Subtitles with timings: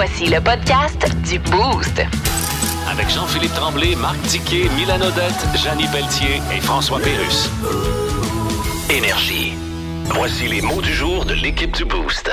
[0.00, 2.00] Voici le podcast du Boost.
[2.88, 7.50] Avec Jean-Philippe Tremblay, Marc Tiquet, Milan Odette, Janine Pelletier et François Pérus.
[8.88, 9.54] Énergie.
[10.04, 12.30] Voici les mots du jour de l'équipe du Boost.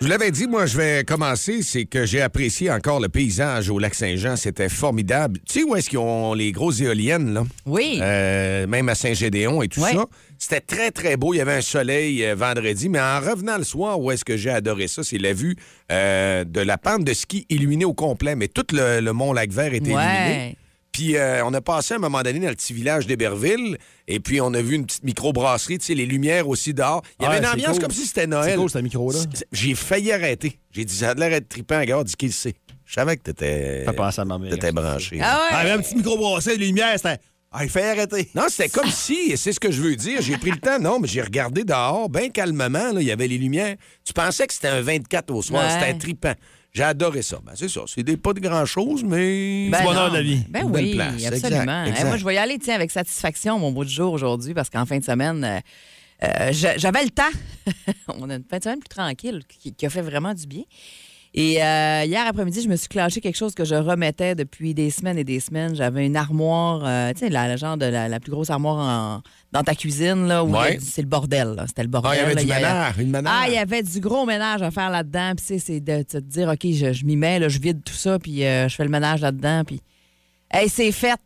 [0.00, 1.60] Je vous l'avais dit, moi, je vais commencer.
[1.62, 4.34] C'est que j'ai apprécié encore le paysage au lac Saint-Jean.
[4.34, 5.38] C'était formidable.
[5.46, 7.44] Tu sais où est-ce qu'ils ont les grosses éoliennes, là?
[7.66, 7.98] Oui.
[8.00, 9.92] Euh, même à Saint-Gédéon et tout Ouais.
[9.92, 10.06] ça.
[10.38, 11.34] C'était très, très beau.
[11.34, 12.88] Il y avait un soleil euh, vendredi.
[12.88, 15.02] Mais en revenant le soir, où est-ce que j'ai adoré ça?
[15.04, 15.54] C'est la vue
[15.92, 18.36] euh, de la pente de ski illuminée au complet.
[18.36, 20.56] Mais tout le, le mont Lac-Vert était illuminé.
[20.92, 23.78] Puis euh, on a passé à un moment donné dans le petit village d'Héberville.
[24.08, 27.02] Et puis on a vu une petite microbrasserie, tu sais, les lumières aussi dehors.
[27.18, 27.82] Il y avait Ouais, une ambiance cool.
[27.82, 28.50] comme si c'était Noël.
[28.52, 29.18] C'est cool, ce micro-là.
[29.20, 30.58] C'est- c'est- J'ai failli arrêter.
[30.72, 31.78] J'ai dit, ça a l'air d'être trippant.
[31.78, 32.54] Regarde, dis qu'il sait.
[32.84, 33.84] Je savais que t'étais.
[33.84, 34.50] Fait penser à ma mère.
[34.50, 35.20] T'étais branché.
[35.22, 35.48] Ah ouais?
[35.52, 37.18] Ah, mais un petit micro brassé, de lumière, c'était.
[37.52, 38.28] Ah, il fait arrêter.
[38.34, 40.78] Non, c'était comme si, et c'est ce que je veux dire, j'ai pris le temps,
[40.78, 43.74] non, mais j'ai regardé dehors, bien calmement, là, il y avait les lumières.
[44.04, 45.80] Tu pensais que c'était un 24 au soir, Ouais.
[45.80, 46.34] c'était trippant.
[46.72, 47.38] J'ai adoré ça.
[47.44, 49.68] Ben, c'est ça, c'est des pas de grand-chose, mais...
[49.70, 50.44] Ben bonheur de la vie.
[50.48, 51.24] Ben Une belle oui, place.
[51.26, 51.84] absolument.
[51.84, 54.54] Exact, Eh, moi, je vais y aller tiens, avec satisfaction, mon bout de jour aujourd'hui,
[54.54, 55.58] parce qu'en fin de semaine, euh,
[56.28, 57.22] euh, j'a- j'avais le temps.
[58.08, 60.62] On a une fin de semaine plus tranquille qui, qui a fait vraiment du bien.
[61.32, 64.90] Et euh, hier après-midi, je me suis clenché quelque chose que je remettais depuis des
[64.90, 65.76] semaines et des semaines.
[65.76, 68.78] J'avais une armoire, euh, tu sais, la, la genre de la, la plus grosse armoire
[68.78, 69.22] en-
[69.52, 70.78] dans ta cuisine, là, où Ouais.
[70.80, 71.48] c'est le bordel.
[71.54, 71.64] là.
[71.66, 72.12] C'était le bordel.
[72.12, 72.92] Ah, il y avait là.
[72.92, 73.34] du y une ménage.
[73.36, 75.32] Ah, il y avait du gros ménage à faire là-dedans.
[75.36, 77.82] Puis, tu sais, c'est de te dire, OK, je, je m'y mets, là, je vide
[77.84, 79.62] tout ça, puis euh, je fais le ménage là-dedans.
[79.66, 79.80] Puis,
[80.52, 81.20] hey, c'est fait.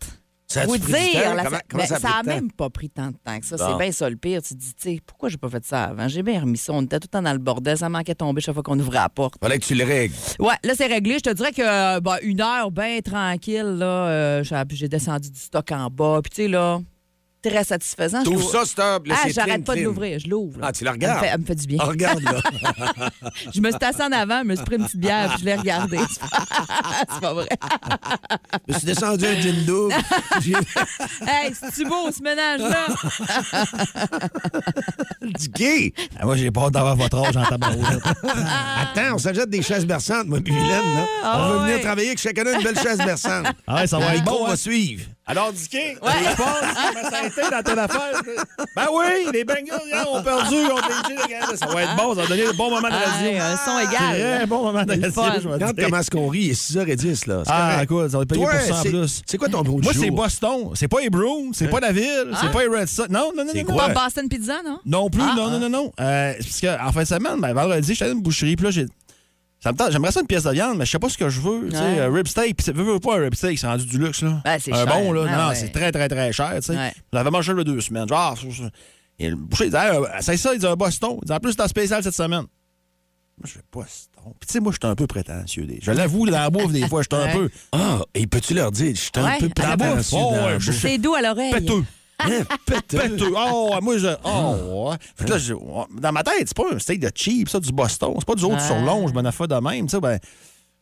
[0.47, 3.41] Ça Vous dire, la- Comment- ben, ça a ça même pas pris tant de temps
[3.41, 3.57] que ça.
[3.59, 4.41] C'est bien ça le pire.
[4.43, 6.07] Tu te dis, tu sais, pourquoi j'ai pas fait ça avant?
[6.07, 6.73] J'ai bien remis ça.
[6.75, 7.77] On était tout le temps dans le bordel.
[7.79, 9.35] Ça manquait de tomber chaque fois qu'on ouvrait la porte.
[9.41, 10.15] Fallait que tu le règles.
[10.39, 11.15] Ouais, là, c'est réglé.
[11.15, 15.41] Je te dirais que euh, bah, une heure bien tranquille, là, euh, j'ai descendu du
[15.41, 16.21] stock en bas.
[16.23, 16.79] Puis, tu sais, là,
[17.51, 18.23] très satisfaisant.
[18.25, 19.07] L'ouvre- ça, stop.
[19.07, 20.19] là, Ah, j'arrête pas de l'ouvrir.
[20.19, 20.59] Je l'ouvre.
[20.63, 21.21] Ah, tu la Elle me regardes?
[21.25, 21.79] fait- Elle me fait du bien.
[21.81, 22.41] Ah, regarde, là.
[23.55, 25.45] Je me suis assis en avant, je me suis pris une petite bière, puis je
[25.45, 25.99] l'ai regardé.
[27.13, 27.49] c'est pas vrai.
[28.69, 29.95] Je me suis descendu un gin double.
[31.27, 32.87] Hey, c'est-tu beau, ce ménage-là?
[35.39, 35.93] du gay.
[36.19, 38.03] Ah, moi, j'ai pas hâte d'avoir votre âge en tabarouette.
[38.25, 41.07] Attends, on s'achète des chaises berçantes, moi, puis Mylène, là.
[41.23, 43.47] Ah, on va venir travailler avec chacun une belle chaise berçante.
[43.67, 44.47] Ah, ouais, ça va être micro bon.
[44.47, 44.57] va hein?
[44.57, 45.05] suivre.
[45.27, 45.95] Alors, Dicky, ouais.
[46.37, 48.21] pense, comment ça a été dans ton affaire?
[48.77, 51.59] Ben oui, les Bengals hein, ont perdu les Chiefs.
[51.61, 53.27] Ça va être bon, ça va donner un bon moment de radio.
[53.27, 54.37] Hey, un son égal.
[54.37, 55.33] Très bon moment de radio, fun.
[55.41, 55.85] je vais Regarde dire.
[55.87, 57.43] comment est-ce qu'on rit, il est 6h10, là.
[57.47, 57.89] C'est Ah, correct.
[57.89, 59.23] quoi, ça va être payé Toi, pour ça en c'est- plus.
[59.25, 60.71] C'est quoi ton beau Moi, c'est Boston.
[60.75, 63.09] C'est pas les Bruins, c'est pas la ville, c'est pas les Red Sox.
[63.09, 63.69] Non, non, non, C'est non.
[63.71, 63.77] non.
[63.79, 63.89] quoi?
[63.89, 64.79] Pas Boston Pizza, non?
[64.85, 65.93] Non plus, Ah, non, non, non, non.
[66.01, 68.71] Euh, c'est parce qu'en fin de semaine, ben, vendredi, j'étais dans une boucherie, puis là,
[68.73, 68.87] j'ai.
[69.65, 71.31] Ça me tente, j'aimerais ça une pièce de viande, mais je sais pas ce que
[71.31, 71.69] je veux.
[71.71, 73.97] Tu sais, euh, rib steak, puis veux, veux pas un rib steak, c'est rendu du
[73.99, 74.43] luxe, là.
[74.45, 74.87] Ben, c'est un cher.
[74.87, 75.25] bon, là.
[75.27, 75.55] Ah, non, ouais.
[75.55, 76.77] c'est très, très, très cher, tu sais.
[76.77, 76.93] Ouais.
[77.15, 78.07] J'avais mangé le deux semaines.
[78.07, 78.37] Genre.
[79.19, 81.19] Et le boucher, il dit, Hey, euh, c'est ça, il dit un Boston.
[81.23, 82.43] Il dit, en plus, c'est en spécial cette semaine.
[82.43, 82.47] Moi,
[83.47, 84.33] je fais Boston.
[84.39, 85.65] Puis, tu sais, moi, je suis un peu prétentieux.
[85.65, 87.33] des- Je l'avoue, dans la bouffe, des fois, je suis un Ouais.
[87.33, 87.51] peu.
[87.73, 90.59] Ah, et peux-tu leur dire, je suis un Ouais, peu à la prétentieux Oh, ouais.
[90.61, 91.53] C'est doux à l'oreille.
[91.55, 91.85] Péteux.
[92.21, 93.33] Hein, péteux.
[93.37, 94.07] Oh, moi, je.
[94.25, 94.97] Oh, ouais.
[95.17, 95.55] Fait que là, je-
[96.01, 98.15] dans ma tête, c'est pas un steak de cheap, ça, du Boston.
[98.19, 98.61] C'est pas du haut Ah.
[98.67, 100.01] sur longe, bonne affaire de même, tu sais.
[100.01, 100.19] Ben,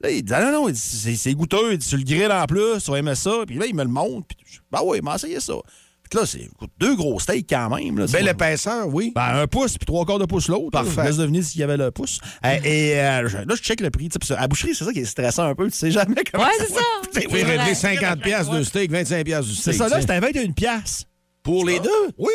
[0.03, 1.73] là, il dit, ah, non, non, il dit, c'est c'est goûteux.
[1.73, 3.33] Il dit, sur le grill en plus, tu vas aimer ça.
[3.47, 4.27] Puis là, il me le montre.
[4.29, 5.55] Puis, je- ben oui, m'a essayé ça.
[6.03, 7.99] Fait que là, c'est écoute, deux gros steaks quand même.
[7.99, 9.13] Là, Belle épaisseur, oui.
[9.15, 10.71] Ben, un pouce, puis trois quarts de pouce l'autre.
[10.71, 10.97] Parfait.
[10.97, 11.03] là.
[11.05, 12.21] Je laisse deviner s'il y avait le pouce.
[12.45, 14.09] Euh, et euh, je- là, je check le prix.
[14.11, 15.71] tu sais, puis ça- À la boucherie, c'est ça qui est stressant un peu.
[15.71, 16.85] Tu sais jamais comment Ouais, ça c'est va ça.
[17.01, 17.21] coûter.
[17.23, 19.73] Tu peux régler 50 piastres de steak, 25 piastres du steak.
[19.73, 20.15] C'est ça, là, tu sais.
[20.15, 21.05] c'était 21 piastres.
[21.43, 21.91] Pour les deux?
[22.19, 22.31] Oui.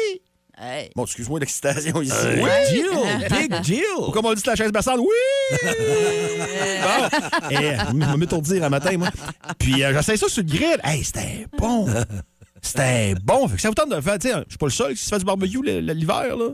[0.59, 0.89] Hey.
[0.95, 2.13] Bon, excuse-moi l'excitation ici.
[2.15, 2.49] Euh, Oui.
[2.71, 3.83] Deal, big deal.
[3.99, 5.57] Ou comme on dit sur la chaise berçante, oui!
[6.81, 7.51] bon.
[7.51, 9.09] Et je me m'étourdir un matin, moi.
[9.59, 10.77] Puis euh, j'essaie ça sur le grill.
[10.83, 11.87] Hey, c'était bon!
[12.61, 13.47] C'était bon.
[13.47, 14.17] Fait que ça vous tente de le faire.
[14.19, 16.49] Je suis pas le seul qui se fait du barbecue l'hiver, là.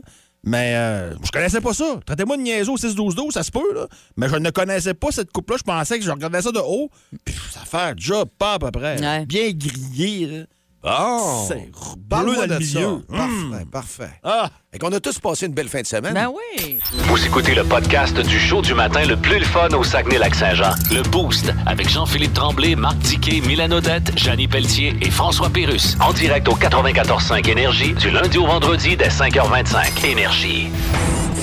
[0.46, 1.98] Mais euh, je connaissais pas ça.
[2.04, 3.86] Traitez-moi de niaiseux au 6-12-12, ça se peut, là.
[4.18, 5.56] Mais je ne connaissais pas cette coupe-là.
[5.58, 6.90] Je pensais que je regardais ça de haut.
[7.24, 9.00] Puis ça fait job pas à peu près.
[9.00, 9.24] Ouais.
[9.24, 10.44] Bien grillé, là.
[10.86, 11.44] Oh!
[11.48, 11.70] C'est
[12.10, 12.78] Parle-moi bleu dans de le ça.
[12.78, 12.98] milieu.
[13.08, 14.10] Parfait, parfait.
[14.22, 14.50] Ah!
[14.72, 16.12] Et qu'on a tous passé une belle fin de semaine.
[16.12, 16.78] Ben oui.
[17.06, 20.74] Vous écoutez le podcast du show du matin le plus le fun au Saguenay-Lac-Saint-Jean.
[20.92, 25.96] Le Boost avec Jean-Philippe Tremblay, Marc Tiquet, Milan Odette, Janine Pelletier et François Pérus.
[26.00, 30.04] En direct au 94.5 Énergie du lundi au vendredi dès 5h25.
[30.04, 30.68] Énergie.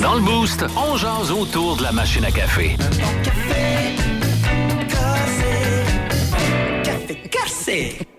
[0.02, 2.76] Dans le Boost, on jase autour de la machine à café.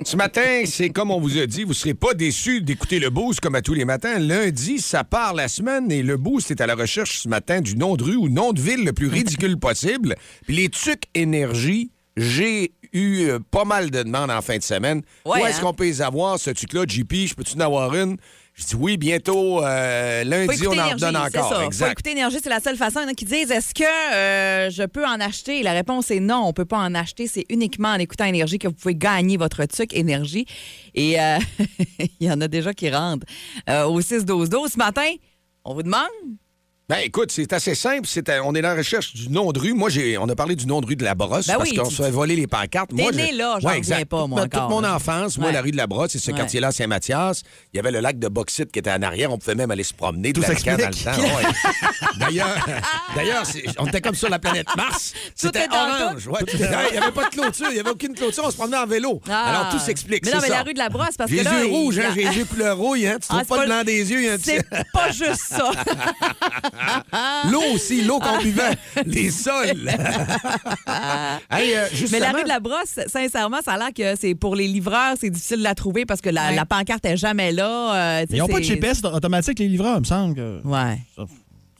[0.05, 3.11] Ce matin, c'est comme on vous a dit, vous ne serez pas déçus d'écouter le
[3.11, 4.19] Boost comme à tous les matins.
[4.19, 7.77] Lundi, ça part la semaine et le Boost est à la recherche ce matin du
[7.77, 10.17] nom de rue ou nom de ville le plus ridicule possible.
[10.47, 15.03] Puis les trucs énergie, j'ai eu euh, pas mal de demandes en fin de semaine.
[15.25, 15.62] Ouais, Où est-ce hein?
[15.62, 17.12] qu'on peut les avoir, ce truc-là, JP?
[17.27, 18.17] Je peux-tu en avoir une?
[18.55, 21.49] Je dis oui, bientôt, euh, lundi, on en redonne encore.
[21.49, 21.57] ça.
[21.61, 21.93] Faut Exact.
[21.93, 23.01] écouter Énergie, c'est la seule façon.
[23.01, 23.83] Il y en a qui disent est-ce que
[24.15, 25.63] euh, je peux en acheter?
[25.63, 27.27] La réponse est non, on peut pas en acheter.
[27.27, 30.45] C'est uniquement en écoutant Énergie que vous pouvez gagner votre truc Énergie.
[30.95, 31.39] Et euh,
[32.21, 33.27] il y en a déjà qui rentrent
[33.69, 34.73] au 6-12-12.
[34.73, 35.11] Ce matin,
[35.65, 36.03] on vous demande
[36.88, 38.06] Ben écoute, c'est assez simple.
[38.06, 39.73] C'est on est dans la recherche du nom de rue.
[39.73, 41.76] Moi, j'ai, on a parlé du nom de rue de la Brosse Ben parce oui,
[41.76, 42.90] qu'on se fait voler les pancartes.
[42.94, 44.05] T'es Moi, né je- là, j'en Ouais, reviens exact.
[44.11, 44.96] pas, moi, Toute- Toute encore, mon là.
[44.96, 46.37] enfance, moi, la rue de la Brosse, c'est ce Ouais.
[46.37, 47.44] quartier-là à Saint-Mathias.
[47.73, 49.32] Il y avait le lac de Bauxite qui était en arrière.
[49.32, 51.23] On pouvait même aller se promener de Tout la dans le temps.
[51.23, 51.52] ouais.
[52.19, 52.67] D'ailleurs,
[53.14, 53.44] d'ailleurs
[53.79, 55.14] on était comme sur la planète Mars.
[55.34, 56.29] C'était orange.
[56.52, 56.64] Il n'y
[56.99, 57.67] avait pas de clôture.
[57.70, 58.43] Il n'y avait aucune clôture.
[58.46, 59.20] On se promenait en vélo.
[59.31, 59.44] Ah.
[59.46, 60.25] Alors, tout s'explique.
[60.26, 60.58] Mais non, c'est mais ça.
[60.58, 62.76] la rue de la Brosse, parce que les yeux rouges, hein, j'ai les yeux couleur
[62.76, 63.06] rouille.
[63.06, 63.17] Hein.
[63.20, 64.38] Tu Ah, trouves c'est pas pas le blanc des yeux.
[64.43, 64.62] C'est
[64.93, 65.70] pas juste ça.
[67.50, 68.76] L'eau aussi, l'eau qu'on buvait,
[69.06, 69.90] les sols.
[71.50, 74.56] Hey, euh, Mais la rue de la Brosse, sincèrement, ça a l'air que c'est pour
[74.56, 76.56] les livreurs, c'est difficile de la trouver parce que la, Ouais.
[76.56, 78.20] la pancarte est jamais là.
[78.20, 80.34] euh, Ils n'ont pas de GPS automatique, les livreurs, il me semble.
[80.34, 80.99] que Ouais.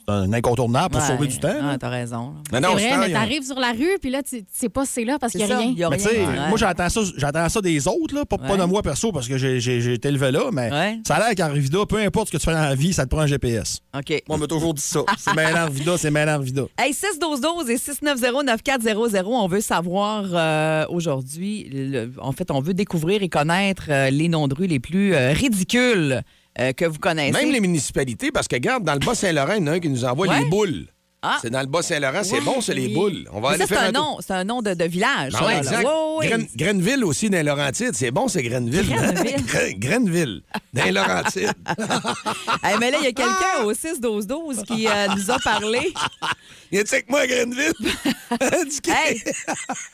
[0.09, 1.07] Un incontournable pour Ouais.
[1.09, 1.53] sauver du temps.
[1.63, 2.35] Ah, t'as raison.
[2.51, 4.93] Mais C'est non, vrai, mais t'arrives sur la rue, puis là, tu sais pas si
[4.93, 5.71] c'est là parce qu'il n'y a rien.
[5.77, 6.49] Y a Mais tu sais, rien.
[6.49, 9.81] moi, j'entends ça, des autres, là, pas, pas de moi perso, parce que j'ai- j'ai
[9.81, 10.99] j'ai été élevé là, mais Ouais.
[11.07, 13.05] ça a l'air qu'en Rivida, peu importe ce que tu fais dans la vie, ça
[13.05, 13.81] te prend un GPS.
[13.97, 14.11] OK.
[14.29, 15.01] Moi, on m'a toujours dit ça.
[15.19, 16.63] C'est mêlant Rivida, c'est mêlant Rivida.
[16.79, 23.23] Hey, 612 et 690-9400, on veut savoir euh, aujourd'hui, le- en fait, on veut découvrir
[23.23, 26.23] et connaître euh, les noms de rue les plus euh, ridicules
[26.61, 27.33] euh, que vous connaissez.
[27.33, 29.89] Même les municipalités, parce que regarde, dans le Bas-Saint-Laurent, il y en a un qui
[29.89, 30.41] nous envoie Ouais.
[30.41, 30.87] les boules.
[31.25, 31.39] Ah.
[31.41, 33.29] C'est dans le Bas-Saint-Laurent, c'est Ouais, bon, c'est les boules.
[33.33, 34.03] On va Mais aller ça, c'est faire un tour.
[34.05, 35.33] nom, c'est un nom de, de village.
[35.33, 35.59] Ça, ouais, là.
[35.59, 35.85] exact.
[35.85, 36.29] Ouais, ouais, ouais.
[36.29, 37.95] Gren- Grenville aussi, dans les Laurentides.
[37.95, 38.89] C'est bon, c'est Grenville.
[38.89, 39.45] Grenville.
[39.47, 40.43] Gren- Grenville,
[40.75, 41.53] dans les Laurentides.
[42.65, 45.93] Hey, mais là, il y a quelqu'un au 6-12-12 qui euh, nous a parlé.
[46.75, 47.73] Il a avec moi à Grenville.
[47.83, 48.91] Du.
[48.91, 49.23] Hey,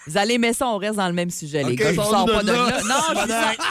[0.07, 1.91] vous allez aimer ça, on reste dans le même sujet, les OK, gars.
[1.93, 2.71] Je vous sors sors-nous pas de de là.
[2.71, 2.83] là.
[2.85, 3.21] Non,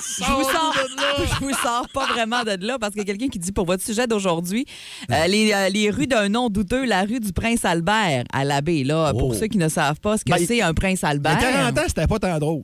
[0.03, 2.99] je vous sors, je vous sors, je vous sors pas vraiment de là parce qu'il
[2.99, 4.65] y a quelqu'un qui dit pour votre sujet d'aujourd'hui,
[5.09, 8.83] euh, les, euh, les rues d'un nom douteux, la rue du Prince-Albert à l'abbé.
[8.83, 9.33] Là, Pour Oh.
[9.33, 11.37] ceux qui ne savent pas ce que Ben, c'est un Il y a Prince-Albert.
[11.39, 12.63] 40 ans, c'était pas tant drôle.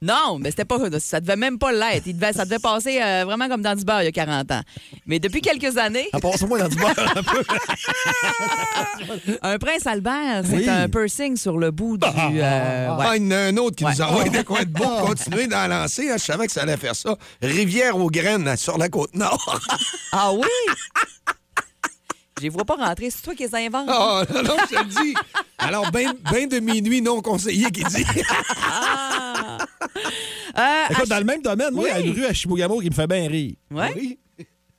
[0.00, 2.02] Non, mais c'était pas, ça devait même pas l'être.
[2.06, 4.50] Il devait- ça devait passer euh, vraiment comme dans du beurre il y a 40
[4.50, 4.60] ans.
[5.06, 7.42] Mais depuis quelques années, En passant moi dans du beurre un peu.
[9.42, 10.68] un prince Albert, c'est Oui.
[10.68, 12.04] un piercing sur le bout du.
[12.08, 13.04] euh, ouais.
[13.06, 13.92] Ah, il y en a un autre qui Ouais.
[13.92, 16.10] nous envoie de quoi de beau pour continuer d'en lancer.
[16.10, 16.16] hein.
[16.18, 17.14] Je savais que ça allait faire ça.
[17.40, 19.60] Rivière aux graines sur la côte nord.
[20.10, 20.46] Ah oui?
[22.42, 23.08] Je les vois pas rentrer.
[23.08, 23.88] C'est toi qui les inventes.
[23.88, 25.14] Oh, non, non, je te le dis.
[25.58, 28.04] Alors, bain bain de minuit non conseillé qui dit.
[30.58, 30.60] Euh,
[30.90, 32.94] Écoute, dans le même domaine, moi, il y a une rue à Chibougamau qui me
[32.94, 33.54] fait bien rire.
[33.70, 33.90] Ouais?
[33.96, 34.18] Oui.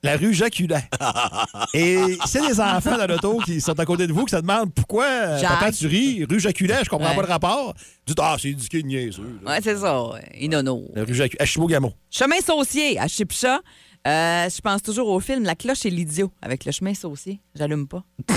[0.04, 0.84] La rue Jaculaire.
[1.74, 4.72] Et c'est les enfants dans l'auto qui sont à côté de vous qui se demandent
[4.72, 5.48] pourquoi, euh, Jacques.
[5.58, 6.24] papa, tu ris.
[6.30, 7.16] Rue Jaculaire, je comprends Ouais.
[7.16, 7.74] pas le rapport.
[8.06, 9.40] Dites, ah, c'est du niaiseux.
[9.44, 10.10] Ouais, c'est ça.
[10.38, 10.84] Inono.
[10.94, 11.92] La rue à Chibougamau.
[12.10, 13.60] Chemin saucier à Chipcha.
[14.06, 17.40] Euh, je pense toujours au film La cloche et l'idiot avec le chemin saucier.
[17.54, 18.04] J'allume pas.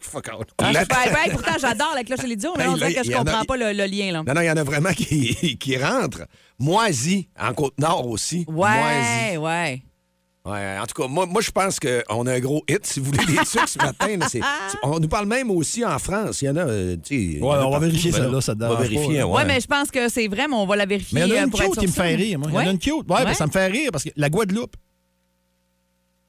[0.00, 0.48] Fuck out.
[0.58, 0.72] Ah,
[1.32, 3.56] pourtant, j'adore la cloche et l'idiot, mais Hey, on dirait que je a- comprends pas
[3.56, 4.12] le, le lien.
[4.12, 4.22] Là.
[4.26, 6.26] Non, non, il y en a vraiment qui, qui rentrent.
[6.58, 8.44] Moisi, en Côte-Nord aussi.
[8.48, 9.82] Ouais, ouais.
[10.46, 12.86] Ouais, en tout cas, moi, moi je pense qu'on a un gros hit.
[12.86, 14.26] Si vous voulez des trucs ce matin, là,
[14.84, 16.40] on nous parle même aussi en France.
[16.40, 18.54] Il y en a, euh, tu en Ouais, a on va vérifier Ben celle-là, ça
[18.54, 19.34] te On va vérifier, pas, ouais.
[19.38, 21.18] Ouais, mais je pense que c'est vrai, mais on va la vérifier.
[21.18, 22.48] Mais il y en a euh, une être cute qui me fait rire, moi.
[22.52, 22.92] Il y en a une cute.
[22.92, 23.34] Ouais, ben, Ouais.
[23.34, 24.76] ça me fait rire parce que la Guadeloupe.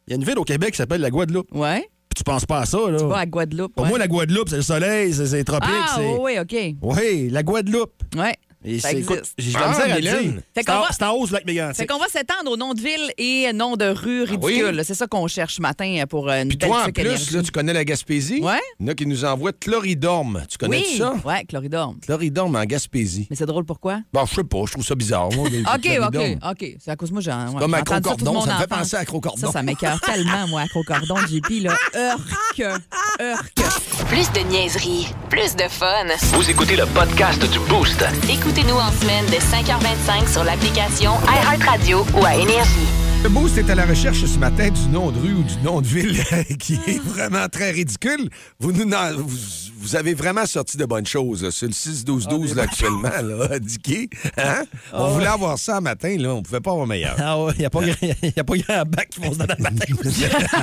[0.07, 1.53] Il y a une ville au Québec qui s'appelle la Guadeloupe.
[1.53, 1.87] Ouais.
[2.15, 2.97] Tu penses pas à ça, là.
[3.07, 3.75] Pas à Guadeloupe.
[3.75, 3.89] Pour ouais.
[3.89, 5.69] moi, la Guadeloupe, c'est le soleil, c'est tropique.
[5.69, 6.55] Ah, oui, OK.
[6.81, 7.91] Oui, la Guadeloupe.
[8.15, 8.33] Ouais.
[8.65, 9.33] Et Ça existe.
[9.37, 10.33] j'ai de Ah, la misère à dire.
[10.55, 11.77] C'est qu'on en, va- c'est en hausse lac Mégantic.
[11.77, 14.75] Fait qu'on va s'étendre au nom de ville et nom de rue ridicule.
[14.77, 14.83] oui.
[14.83, 17.33] C'est ça qu'on cherche ce matin pour euh, une Puis belle toi, en plus, énergie.
[17.35, 18.41] là, tu connais la Gaspésie?
[18.41, 18.59] Ouais.
[18.79, 20.43] Il y en a qui nous envoient Chloridorme.
[20.49, 20.97] Tu connais oui.
[20.97, 21.13] ça?
[21.23, 21.99] Ouais, chloridorme.
[22.01, 23.27] Chloridorme en Gaspésie.
[23.29, 23.99] Mais c'est drôle pourquoi?
[24.11, 25.29] Bon, je sais pas, je trouve ça bizarre.
[25.33, 26.37] moi, les- OK, OK.
[26.49, 26.75] OK.
[26.83, 29.05] C'est à cause de moi, j'ai ouais, Comme toute Crocordon, ça me fait penser à
[29.05, 29.37] Crocordon.
[29.47, 31.75] Ça, ça m'écœure tellement, moi, à Crocordon, JP, là.
[31.95, 33.69] Urk, urk.
[34.09, 36.05] Plus de niaiserie, plus de fun.
[36.33, 38.03] Vous écoutez le podcast du Boost.
[38.57, 42.87] Écoutez-nous en semaine de 5h25 sur l'application iHeartRadio ou à Énergie.
[43.21, 45.79] Le Boost est à la recherche ce matin du nom de rue ou du nom
[45.79, 46.23] de ville
[46.59, 48.31] qui est vraiment très ridicule.
[48.59, 49.37] Vous, nous, vous,
[49.77, 54.09] vous avez vraiment sorti de bonnes choses sur le 6-12-12 là, actuellement, là, indiqué.
[54.37, 54.63] Hein?
[54.91, 57.15] On voulait avoir ça un matin, là, on pouvait pas avoir meilleur.
[57.19, 59.37] Ah ouais, il n'y a, pas grand- y a pas grand bac qui vont se
[59.37, 59.85] donner le matin.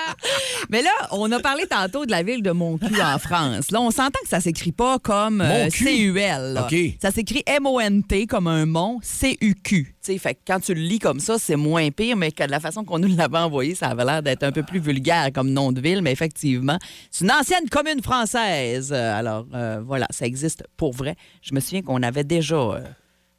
[0.70, 3.70] Mais là, on a parlé tantôt de la ville de Moncu en France.
[3.70, 5.68] Là, on s'entend que ça s'écrit pas comme euh?
[5.70, 6.54] C-U-L.
[6.54, 6.66] là.
[6.66, 6.76] OK.
[7.00, 9.94] Ça s'écrit M-O-N-T comme un mont, C-U-Q.
[10.04, 12.44] Tu sais, fait que quand tu le lis comme ça, c'est moins pire, mais que
[12.44, 15.30] de la façon qu'on nous l'avait envoyé, ça avait l'air d'être un peu plus vulgaire
[15.34, 16.78] comme nom de ville, mais effectivement,
[17.10, 18.92] c'est une ancienne commune française.
[18.92, 21.16] Euh, Alors, euh, voilà, ça existe pour vrai.
[21.42, 22.80] Je me souviens qu'on avait déjà, euh,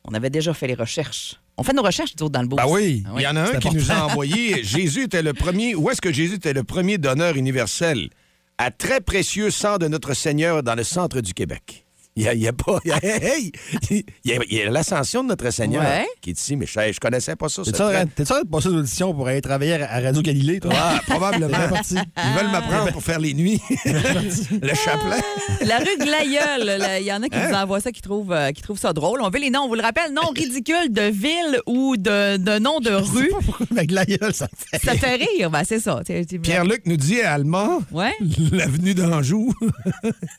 [0.04, 1.36] on avait déjà fait les recherches.
[1.58, 2.58] On fait nos recherches, autres, dans le beau.
[2.58, 3.04] Ben oui.
[3.16, 4.64] Il y en a un qui nous a envoyé.
[4.64, 5.76] Jésus était le premier.
[5.76, 8.10] Où est-ce que Jésus était le premier donneur universel?
[8.58, 11.85] À très précieux sang de notre Seigneur dans le centre du Québec?
[12.18, 12.80] Il y a, y a pas.
[12.86, 13.52] il y a- hey,
[13.92, 16.06] il y a, il y a l'ascension de notre Seigneur Ouais.
[16.22, 17.62] qui est ici, mais je, je connaissais pas ça.
[17.62, 20.72] En train de passer l'audition pour aller travailler à Radio Galilée, toi?
[20.74, 21.58] Ah, probablement.
[21.88, 21.96] T'es.
[21.96, 23.60] Ils veulent m'apprendre pour faire les nuits.
[23.86, 25.22] le chapelet.
[25.66, 27.50] La rue Glaïeul, il y en a qui Hein?
[27.50, 29.20] nous envoient ça, qui trouvent, euh, qui trouvent ça drôle.
[29.22, 32.60] On veut les noms, on vous le rappelle, noms ridicules de ville ou de, de
[32.60, 33.30] noms de rue.
[33.72, 34.80] Avec la gueule, ça fait.
[34.86, 36.02] Ça fait rire, ben c'est ça.
[36.42, 38.14] Pierre-Luc nous dit à Allemand, Ouais,
[38.54, 39.54] l'avenue d'Anjou,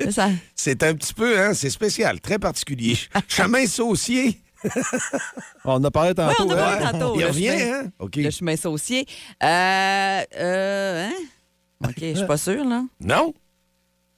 [0.00, 0.30] c'est ça.
[0.54, 2.97] c'est un petit peu, hein, c'est spécial, très particulier.
[3.29, 4.41] Chemin saucier.
[5.65, 6.45] On en a parlé tantôt.
[6.45, 6.93] Ouais, on a parlé hein?
[6.93, 7.15] tantôt.
[7.17, 7.93] Il le revient, chemin- hein?
[7.99, 8.17] OK.
[8.17, 9.07] Le chemin saucier.
[9.43, 11.13] Euh, euh, hein?
[11.85, 12.85] OK, je suis pas sûre, là.
[13.01, 13.35] Non?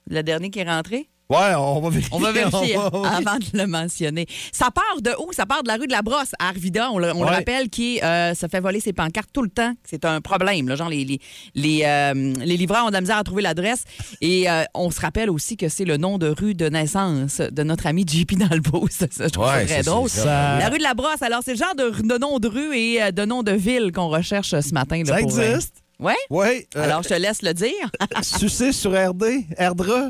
[0.07, 1.08] Le dernier qui est rentré?
[1.31, 2.09] Ouais, on va vérifier.
[2.11, 4.25] On va vérifier On va- avant de le mentionner.
[4.51, 5.31] Ça part de où?
[5.31, 6.89] Ça part de la rue de la Brosse à Arvida.
[6.91, 7.35] On, le, on le Ouais.
[7.35, 9.73] rappelle qui euh, se fait voler ses pancartes tout le temps.
[9.87, 10.67] C'est un problème.
[10.67, 10.75] Là.
[10.75, 11.19] Genre, les, les,
[11.53, 13.83] les, euh, les livreurs ont de la misère à trouver l'adresse.
[14.21, 17.61] Et euh, on se rappelle aussi que c'est le nom de rue de naissance de
[17.61, 18.91] notre ami JP dans le Beauce.
[19.11, 20.09] Ça, je trouve Ouais, ça très c'est- drôle.
[20.09, 20.57] c'est ça.
[20.57, 23.11] La rue de la Brosse, alors c'est le genre de, de nom de rue et
[23.11, 25.03] de nom de ville qu'on recherche ce matin.
[25.05, 25.75] Là, Ça pour, existe?
[25.99, 26.13] Oui.
[26.33, 27.91] euh, Alors, je te laisse le dire.
[28.23, 29.25] Sucé sur RD,
[29.57, 30.09] Erdre?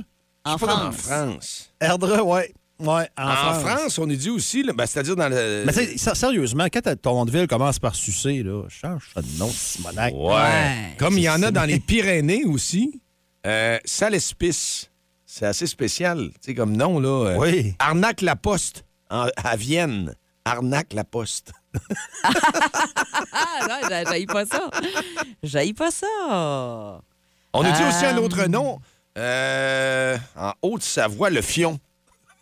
[0.50, 0.96] En En France.
[0.98, 1.70] France.
[1.82, 2.54] Erdre, ouais.
[2.80, 3.62] Ouais, en, En France.
[3.64, 5.66] France, on est dit aussi, ben, c'est-à-dire dans le.
[5.66, 9.50] Mais sérieusement, quand ton nom de ville commence par sucer, là, change ça de nom,
[9.50, 10.14] Simonac.
[10.14, 10.34] Ouais.
[10.34, 10.96] Ouais.
[10.98, 13.02] Comme il y en a dans les Pyrénées aussi,
[13.46, 14.88] euh, Salespis.
[15.26, 17.10] C'est assez spécial, tu sais, comme nom, là.
[17.32, 17.76] euh, Oui.
[17.80, 20.16] Arnaque-la-Poste, en- à Vienne.
[20.46, 21.52] Arnaque-la-Poste.
[22.24, 22.30] Ah,
[23.70, 24.70] non, j'a- j'haïs pas ça.
[25.44, 26.08] J'haïs pas ça.
[27.54, 28.80] On a dit aussi un Euh, autre nom.
[29.20, 31.80] Euh, en Haute-Savoie, le Fion.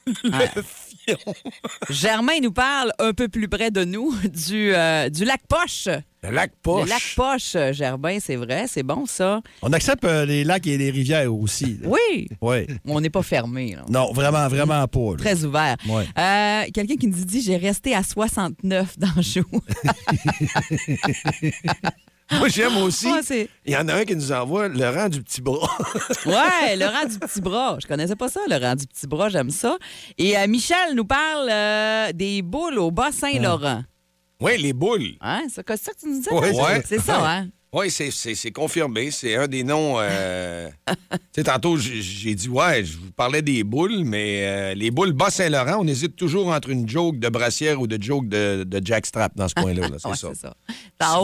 [0.23, 1.17] le Fion.
[1.89, 5.87] Germain nous parle un peu plus près de nous du, euh, du lac Poche.
[6.23, 6.89] Le lac Le Poche.
[6.89, 9.41] lac Poche, Germain, c'est vrai, c'est bon ça.
[9.61, 11.77] On accepte euh, les lacs et les rivières aussi.
[11.81, 11.87] là.
[11.87, 12.67] Oui, Oui.
[12.85, 13.75] on n'est pas fermé.
[13.75, 13.85] là.
[13.89, 15.11] Non, vraiment, vraiment pas.
[15.11, 15.17] là.
[15.17, 15.77] Très ouvert.
[15.87, 16.03] Ouais.
[16.17, 19.43] Euh, Quelqu'un qui nous dit j'ai resté à 69 dans le show.
[22.31, 23.07] Moi, j'aime aussi.
[23.65, 25.69] Il y en a un qui nous envoie le rang du petit bras.
[26.25, 27.77] Ouais, le rang du petit bras.
[27.81, 29.77] Je connaissais pas ça, le rang du petit bras, j'aime ça.
[30.17, 33.83] Et euh, Michel nous parle euh, des boules au Bas-Saint-Laurent.
[34.41, 35.13] oui, les boules.
[35.21, 35.43] Hein?
[35.49, 36.33] C'est ça que tu nous disais?
[36.33, 36.83] Ouais, ouais.
[36.85, 37.47] C'est ça, hein?
[37.77, 39.11] Oui, c'est- confirmé.
[39.11, 39.95] C'est un des noms.
[39.99, 44.89] euh, tu sais, tantôt, j'ai dit, ouais, je vous parlais des boules, mais euh, les
[44.89, 48.85] boules Bas-Saint-Laurent, on hésite toujours entre une joke de brassière ou de joke de, de
[48.85, 49.89] jackstrap dans ce coin-là.
[49.89, 50.53] là, C'est Ouais, ça.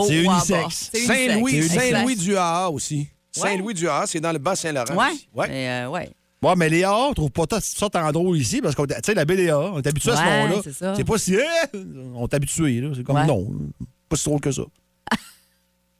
[0.06, 0.90] c'est unisexe.
[0.92, 1.90] Saint-Louis, unisexe.
[1.90, 2.98] Saint-Louis du Haha aussi.
[3.36, 3.50] Ouais.
[3.50, 4.94] Saint-Louis du Haha, c'est dans le Bas-Saint-Laurent.
[4.94, 5.12] Ouais.
[5.12, 5.28] aussi.
[5.34, 5.48] Ouais.
[5.48, 6.10] Mais, euh, ouais.
[6.42, 8.94] Ouais, mais les A, on trouve pas ça- ça tant drôle ici parce qu'on tu
[9.02, 10.94] sais, la BDA, on est habitué à ce nom-là.
[10.94, 11.34] c'est pas si.
[11.34, 11.78] eh,
[12.14, 12.90] on est habitué, là.
[12.94, 13.26] C'est comme Ouais.
[13.26, 13.50] non.
[14.10, 14.62] Pas si drôle que ça.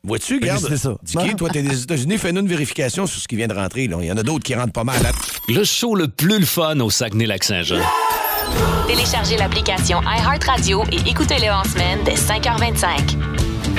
[0.04, 0.64] Vois-tu, regarde.
[0.68, 0.94] c'est ça.
[1.02, 3.87] Dicky, toi, t'es des États-Unis, fais-nous une vérification sur ce qui vient de rentrer.
[3.88, 3.96] là.
[4.00, 5.00] Il y en a d'autres qui rentrent pas mal.
[5.49, 7.80] Le show le plus le fun au Saguenay-Lac-Saint-Jean.
[8.87, 13.16] Téléchargez l'application iHeartRadio et écoutez-le en semaine dès 5h25.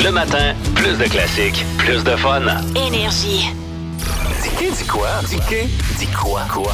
[0.04, 2.42] Le matin, plus de classiques, plus de fun.
[2.76, 3.50] Énergie.
[4.60, 5.10] Dis dis quoi?
[5.30, 5.38] Dis
[6.00, 6.42] dis quoi?
[6.52, 6.74] Quoi?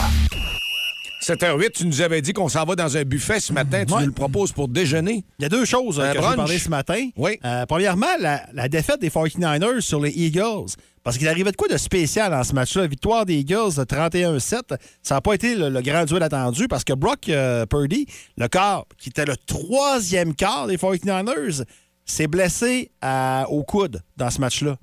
[1.21, 3.85] 7h08, tu nous avais dit qu'on s'en va dans un buffet ce matin.
[3.85, 4.01] Tu Ouais.
[4.01, 5.23] nous le proposes pour déjeuner.
[5.37, 6.35] Il y a deux choses euh, que je brunch.
[6.35, 7.09] parler ce matin.
[7.15, 7.37] Oui.
[7.45, 10.71] Euh, premièrement, la, la défaite des 49ers sur les Eagles.
[11.03, 12.85] Parce qu'il arrivait de quoi de spécial dans ce match-là?
[12.87, 14.61] Victoire des Eagles de 31-7.
[15.03, 18.05] Ça n'a pas été le, le grand duel attendu parce que Brock euh, Purdy,
[18.37, 21.63] le quart, qui était le troisième quart des 49ers,
[22.05, 24.77] s'est blessé à- au coude dans ce match-là.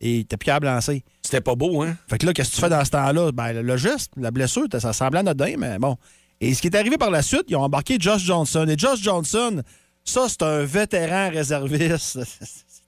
[0.00, 1.04] Et il était plus capable de lancer.
[1.24, 1.96] C'était pas beau, hein?
[2.06, 3.32] Fait que là, qu'est-ce que tu fais dans ce temps-là?
[3.32, 5.96] Ben, le- geste, la blessure, ça semblait anodin, mais bon.
[6.40, 8.66] Et ce qui est arrivé par la suite, ils ont embarqué Josh Johnson.
[8.68, 9.62] Et Josh Johnson,
[10.04, 12.18] ça, c'est un vétéran réserviste.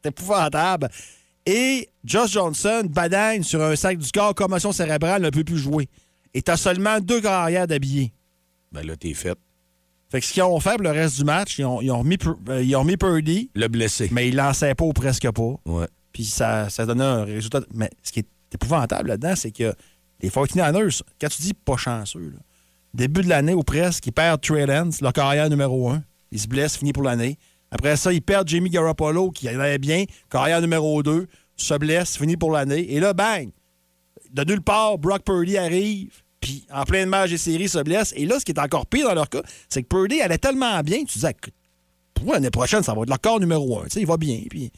[0.02, 0.88] C'est épouvantable.
[1.46, 5.88] Et Josh Johnson badagne sur un sac du corps, commotion cérébrale, ne peut plus jouer.
[6.34, 8.12] Et t'as seulement deux carrières d'habillés.
[8.72, 9.38] Ben là, t'es fait.
[10.10, 12.00] Fait que ce qu'ils ont fait pour le reste du match, ils ont, ils ont
[12.00, 14.08] remis, euh, ils ont remis Purdy, Le blessé.
[14.12, 15.54] mais ils lançaient pas ou presque pas.
[15.64, 15.86] Ouais.
[16.16, 17.60] Puis ça, ça donnait un résultat.
[17.74, 19.74] Mais ce qui est épouvantable là-dedans, c'est que
[20.22, 22.32] les 49ers, quand tu dis pas chanceux,
[22.94, 26.02] début de l'année ou presque, ils perdent Trey Lance, leur carrière numéro un.
[26.32, 27.36] Ils se blessent, fini pour l'année.
[27.70, 32.38] Après ça, ils perdent Jamie Garoppolo, qui allait bien, carrière numéro 2, se blesse, fini
[32.38, 32.94] pour l'année.
[32.94, 33.50] Et là, bang!
[34.32, 38.14] de nulle part, Brock Purdy arrive, puis en plein match des séries se blesse.
[38.16, 40.80] Et là, ce qui est encore pire dans leur cas, c'est que Purdy allait tellement
[40.80, 41.36] bien, tu disais,
[42.14, 43.84] pour l'année prochaine, ça va être leur corps numéro un.
[43.84, 44.40] Tu sais, il va bien.
[44.48, 44.72] Puis,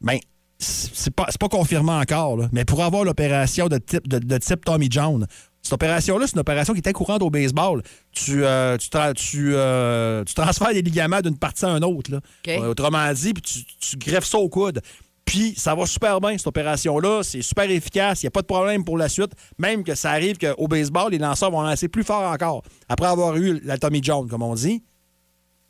[0.00, 0.18] ben,
[0.64, 2.48] c'est pas, pas confirmé encore, là.
[2.52, 5.26] mais pour avoir l'opération de type, de, de type Tommy John,
[5.62, 7.82] cette opération-là, c'est une opération qui était courante au baseball.
[8.12, 12.10] Tu, euh, tu, tra- tu, euh, tu transfères des ligaments d'une partie à une autre.
[12.10, 12.20] Là.
[12.62, 14.80] Euh, autrement dit, puis tu, tu greffes ça au coude.
[15.24, 17.22] Puis ça va super bien, cette opération-là.
[17.22, 18.22] C'est super efficace.
[18.22, 19.32] Il n'y a pas de problème pour la suite.
[19.58, 23.34] Même que ça arrive qu'au baseball, les lanceurs vont lancer plus fort encore après avoir
[23.36, 24.82] eu la Tommy John, comme on dit.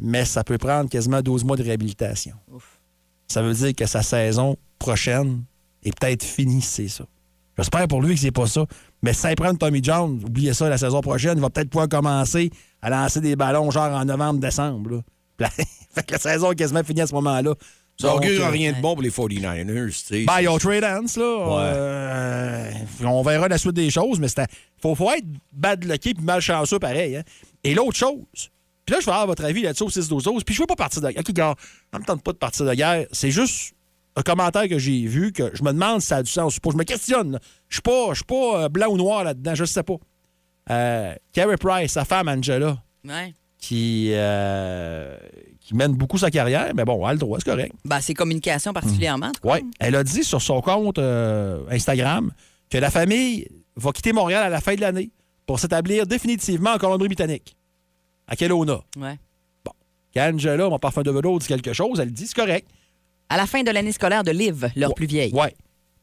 [0.00, 2.34] Mais ça peut prendre quasiment 12 mois de réhabilitation.
[3.28, 5.42] Ça veut dire que sa saison prochaine
[5.84, 7.04] est peut-être finie, c'est ça.
[7.56, 8.66] J'espère pour lui que c'est pas ça.
[9.02, 11.88] Mais si ça prend Tommy John, oubliez ça, la saison prochaine, il va peut-être pouvoir
[11.88, 12.50] commencer
[12.82, 14.90] à lancer des ballons genre en novembre-décembre.
[14.90, 15.00] là.
[15.36, 15.64] Puis la-
[15.94, 17.54] fait que la saison est quasiment finie à ce moment-là.
[17.96, 19.86] Ça augure euh, rien de bon pour les 49ers.
[19.86, 20.24] tu sais.
[20.24, 21.60] Ben, ils ont trade hands, là.
[21.60, 22.70] Euh,
[23.04, 24.44] on verra la suite des choses, mais il
[24.82, 27.16] faut, faut être bad lucky puis malchanceux pareil.
[27.18, 27.22] hein.
[27.62, 28.18] Et l'autre chose,
[28.84, 30.66] puis là, je vais avoir votre avis là-dessus au 6 12 12 puis je veux
[30.66, 31.20] pas partir de guerre.
[31.20, 31.54] OK, gars,
[31.92, 33.06] ça me tente pas de partir de guerre.
[33.12, 33.74] C'est juste
[34.16, 36.58] un commentaire que j'ai vu que je me demande si ça a du sens.
[36.64, 37.38] Je me questionne.
[37.68, 39.96] Je suis pas, je suis pas euh, blanc ou noir là-dedans, je sais pas.
[40.70, 43.34] Euh, Carey Price, sa femme Angela, Ouais.
[43.58, 45.16] qui, euh,
[45.60, 47.72] qui mène beaucoup sa carrière, mais bon, elle a le droit, c'est correct.
[47.84, 49.32] Ben, c'est communication particulièrement.
[49.32, 49.38] cas.
[49.42, 49.58] Oui.
[49.78, 52.30] Elle a dit sur son compte euh, Instagram
[52.70, 55.10] que la famille va quitter Montréal à la fin de l'année
[55.46, 57.56] pour s'établir définitivement en Colombie-Britannique,
[58.28, 58.80] à Kelowna.
[58.96, 59.18] Ouais.
[60.14, 62.68] Quand Angela, mon parfum de velours, dit quelque chose, elle dit c'est correct.
[63.28, 65.32] À la fin de l'année scolaire de Liv, leur plus vieille.
[65.34, 65.48] Oui.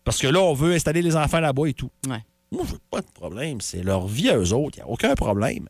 [0.03, 1.91] Parce que là, on veut installer les enfants là-bas et tout.
[2.07, 2.23] Ouais.
[2.51, 3.61] Moi, je veux pas de problème.
[3.61, 4.77] C'est leur vie à eux autres.
[4.77, 5.67] Il n'y a aucun problème.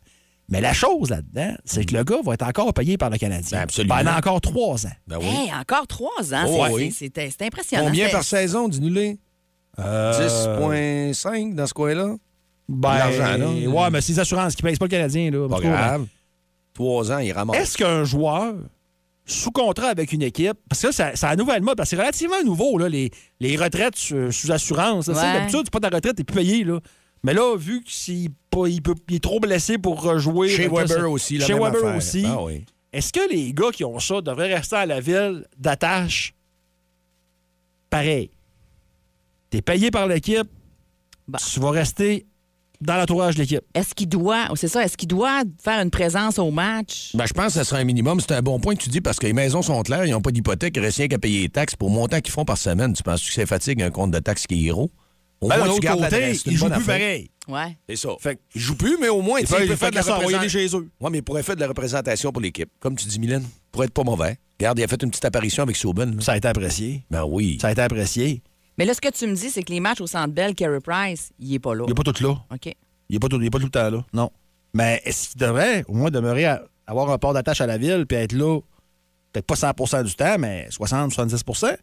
[0.48, 3.58] Mais la chose là-dedans, c'est que le gars va être encore payé par le Canadien.
[3.58, 3.96] Ben, absolument.
[3.96, 4.92] Pendant encore trois ans.
[5.06, 5.26] Ben oui.
[5.26, 6.44] Hey, encore trois ans.
[6.46, 7.32] Oh, c'est, oui.
[7.40, 7.84] impressionnant.
[7.86, 9.18] Combien par saison, dis-nous-les?
[9.78, 12.16] Euh, 10,5 dans ce coin-là?
[12.68, 13.48] Ben, L'argent, là.
[13.48, 15.30] Ouais, mais c'est les assurances qui payent, c'est pas le Canadien.
[15.30, 15.48] Là.
[15.48, 16.06] Pas grave.
[16.74, 17.56] Trois ans, il ramasse.
[17.56, 18.54] Est-ce qu'un joueur
[19.24, 21.96] sous contrat avec une équipe, parce que là, ça- c'est la nouvelle mode, parce que
[21.96, 25.06] c'est relativement nouveau, là, les, les retraites euh, sous assurance.
[25.08, 25.14] Ouais.
[25.14, 26.64] D'habitude, c'est pas ta retraite, t'es plus payé.
[26.64, 26.80] Là.
[27.22, 30.48] Mais là, vu qu'il pas- il peut- il est trop blessé pour rejouer.
[30.48, 31.96] Chez ça, Weber aussi, la Chez même Weber affaire.
[31.96, 32.24] aussi.
[32.26, 32.64] Ah oui.
[32.92, 36.34] Est-ce que les gars qui ont ça devraient rester à la ville d'attache?
[37.90, 38.30] Pareil?
[39.50, 40.48] T'es payé par l'équipe,
[41.28, 41.38] Bah.
[41.52, 42.26] tu vas rester
[42.82, 43.62] dans l'entourage de l'équipe.
[43.74, 47.10] Est-ce qu'il doit, c'est ça, est-ce qu'il doit faire une présence au match?
[47.14, 48.20] Ben, je pense que ce sera un minimum.
[48.20, 50.20] C'est un bon point que tu dis parce que les maisons sont claires, ils n'ont
[50.20, 52.58] pas d'hypothèque, il reste rien qu'à payer les taxes pour le montant qu'ils font par
[52.58, 52.92] semaine.
[52.92, 54.90] Tu penses que c'est fatigue un compte de taxes qui est héros?
[55.40, 57.28] Au Ben, moins, tu gardes côté, ils jouent plus pareil.
[57.48, 57.76] Ouais.
[57.88, 58.10] C'est ça.
[58.20, 59.76] Fait que- Il joue plus, mais au moins, Il tu sais, peut- il peut il
[59.76, 60.48] faire fait de la ça, représentation.
[60.60, 60.88] chez eux.
[61.00, 62.68] Oui, mais il pourrait faire de la représentation pour l'équipe.
[62.78, 64.36] Comme tu dis, Mylène, pourrait être pas mauvais.
[64.60, 66.14] Regarde, il a fait une petite apparition avec Souben.
[66.14, 66.20] là.
[66.22, 67.02] Ça a été apprécié.
[67.10, 67.58] Ben oui.
[67.60, 68.42] Ça a été apprécié.
[68.78, 70.80] Mais là, ce que tu me dis, c'est que les matchs au Centre Bell, Carey
[70.80, 71.84] Price, il est pas là.
[71.86, 72.30] Il n'est pas tout là.
[72.52, 72.66] OK.
[72.66, 72.76] Il
[73.14, 74.04] n'est pas, tout- il est pas tout le temps là.
[74.12, 74.30] Non.
[74.74, 78.06] Mais est-ce qu'il devrait au moins demeurer à avoir un port d'attache à la ville
[78.08, 78.58] puis être là,
[79.32, 81.76] peut-être pas 100% du temps, mais 60-70%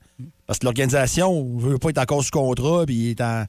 [0.47, 3.45] Parce que l'organisation ne veut pas être encore sous contrat puis il est en.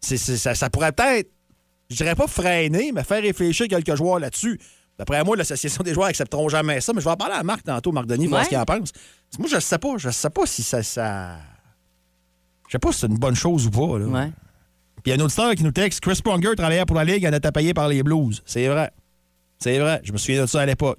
[0.00, 1.30] c'est- c'est- ça, ça pourrait peut-être,
[1.90, 4.60] je dirais pas freiner, mais faire réfléchir quelques joueurs là-dessus.
[4.96, 7.64] D'après moi, l'Association des joueurs accepteront jamais ça, mais je vais en parler à Marc
[7.64, 8.44] tantôt, Marc Denis, voir Ouais.
[8.44, 8.92] ce qu'il en pense.
[9.40, 9.94] Moi, je sais pas.
[9.98, 10.84] Je sais pas si ça.
[10.84, 11.36] ça...
[12.74, 13.98] Je sais pas si c'est une bonne chose ou pas.
[14.00, 14.06] Là.
[14.06, 14.30] Ouais.
[15.02, 17.24] Puis il y a un auditeur qui nous texte Chris Pronger travaillait pour la Ligue,
[17.24, 18.42] en était payé par les Blues.
[18.46, 18.90] C'est vrai.
[19.60, 20.00] C'est vrai.
[20.02, 20.98] Je me souviens de ça à l'époque.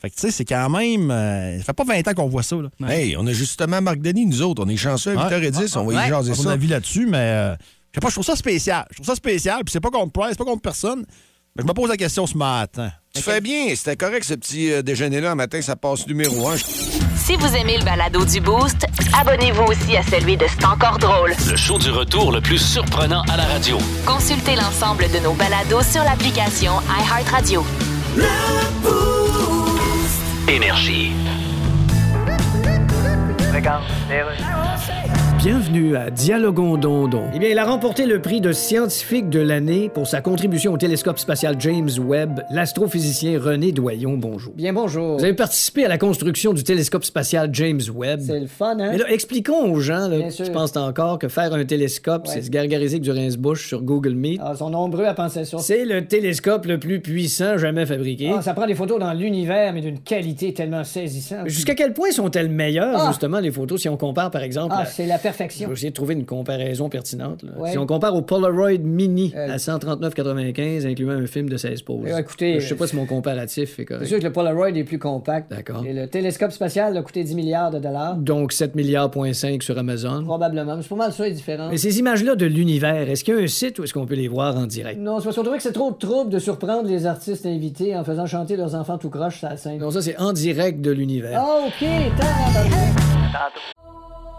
[0.00, 1.10] Fait que, tu sais, c'est quand même.
[1.12, 2.56] euh, ça fait pas 20 ans qu'on voit ça.
[2.56, 2.88] Là.
[2.92, 4.64] Hey, on a justement Marc Denis, nous autres.
[4.64, 5.40] On est chanceux à Ouais.
[5.50, 5.78] 8h10.
[5.78, 6.08] On va y Ouais.
[6.08, 6.50] jaser À mon ça.
[6.50, 7.18] avis là-dessus, mais.
[7.18, 7.54] euh,
[7.92, 8.84] je sais pas, je trouve ça spécial.
[8.90, 9.62] Je trouve ça spécial.
[9.64, 11.04] Puis c'est pas contre Price, c'est pas contre personne.
[11.54, 12.90] Mais je me pose la question ce matin.
[13.14, 13.66] Tu fais bien.
[13.76, 15.32] C'était correct, ce petit euh, déjeuner-là.
[15.32, 16.56] Un matin, ça passe numéro un.
[17.24, 18.84] Si vous aimez le balado du Boost,
[19.16, 21.32] abonnez-vous aussi à celui de C'est encore drôle.
[21.48, 23.78] Le show du retour le plus surprenant à la radio.
[24.04, 27.64] Consultez l'ensemble de nos balados sur l'application iHeartRadio.
[30.48, 31.12] Énergie.
[35.42, 37.24] Bienvenue à Dialogons Dondon.
[37.34, 40.76] Eh bien, il a remporté le prix de scientifique de l'année pour sa contribution au
[40.76, 42.42] télescope spatial James Webb.
[42.52, 44.52] L'astrophysicien René Doyon, bonjour.
[44.54, 45.16] Bien, bonjour.
[45.18, 48.20] Vous avez participé à la construction du télescope spatial James Webb.
[48.24, 48.90] C'est le fun, hein?
[48.92, 50.52] Mais là, expliquons aux gens là, sûr.
[50.52, 52.34] pensent encore que faire un télescope, Ouais.
[52.34, 54.40] c'est se gargariser que du rince-bouche sur Google Meet.
[54.44, 55.58] Ah, ils sont nombreux à penser ça.
[55.58, 58.30] C'est le télescope le plus puissant jamais fabriqué.
[58.32, 61.48] Ah, ça prend des photos dans l'univers, mais d'une qualité tellement saisissante.
[61.48, 63.08] Jusqu'à quel point sont-elles meilleures, Ah!
[63.08, 65.64] justement, les photos, si on compare, par exemple, Ah, à- c'est la perfection.
[65.66, 67.42] Je vais essayer de trouver une comparaison pertinente.
[67.42, 67.50] là.
[67.58, 67.70] Ouais.
[67.72, 69.48] Si on compare au Polaroid Mini Euh.
[69.54, 72.06] à 139,95, incluant un film de 16 poses.
[72.06, 74.06] Eh, écoutez, je sais pas si mon comparatif est C'est correct.
[74.06, 75.50] sûr que le Polaroid est plus compact.
[75.50, 75.84] D'accord.
[75.86, 78.16] Et le télescope spatial a coûté 10 milliards de dollars.
[78.16, 80.24] Donc 7 milliards point 5 sur Amazon.
[80.24, 80.76] Probablement.
[80.76, 81.68] mais C'est pas mal ça, est différent.
[81.70, 84.14] Mais ces images-là de l'univers, est-ce qu'il y a un site où est-ce qu'on peut
[84.14, 84.98] les voir en direct?
[85.00, 87.96] Non, c'est parce qu'on trouvait que c'est trop de trouble de surprendre les artistes invités
[87.96, 89.78] en faisant chanter leurs enfants tout croche sur la scène.
[89.78, 91.40] Non, ça c'est en direct de l'univers.
[91.42, 91.86] Ah, OK,
[92.18, 93.71] tabarnak.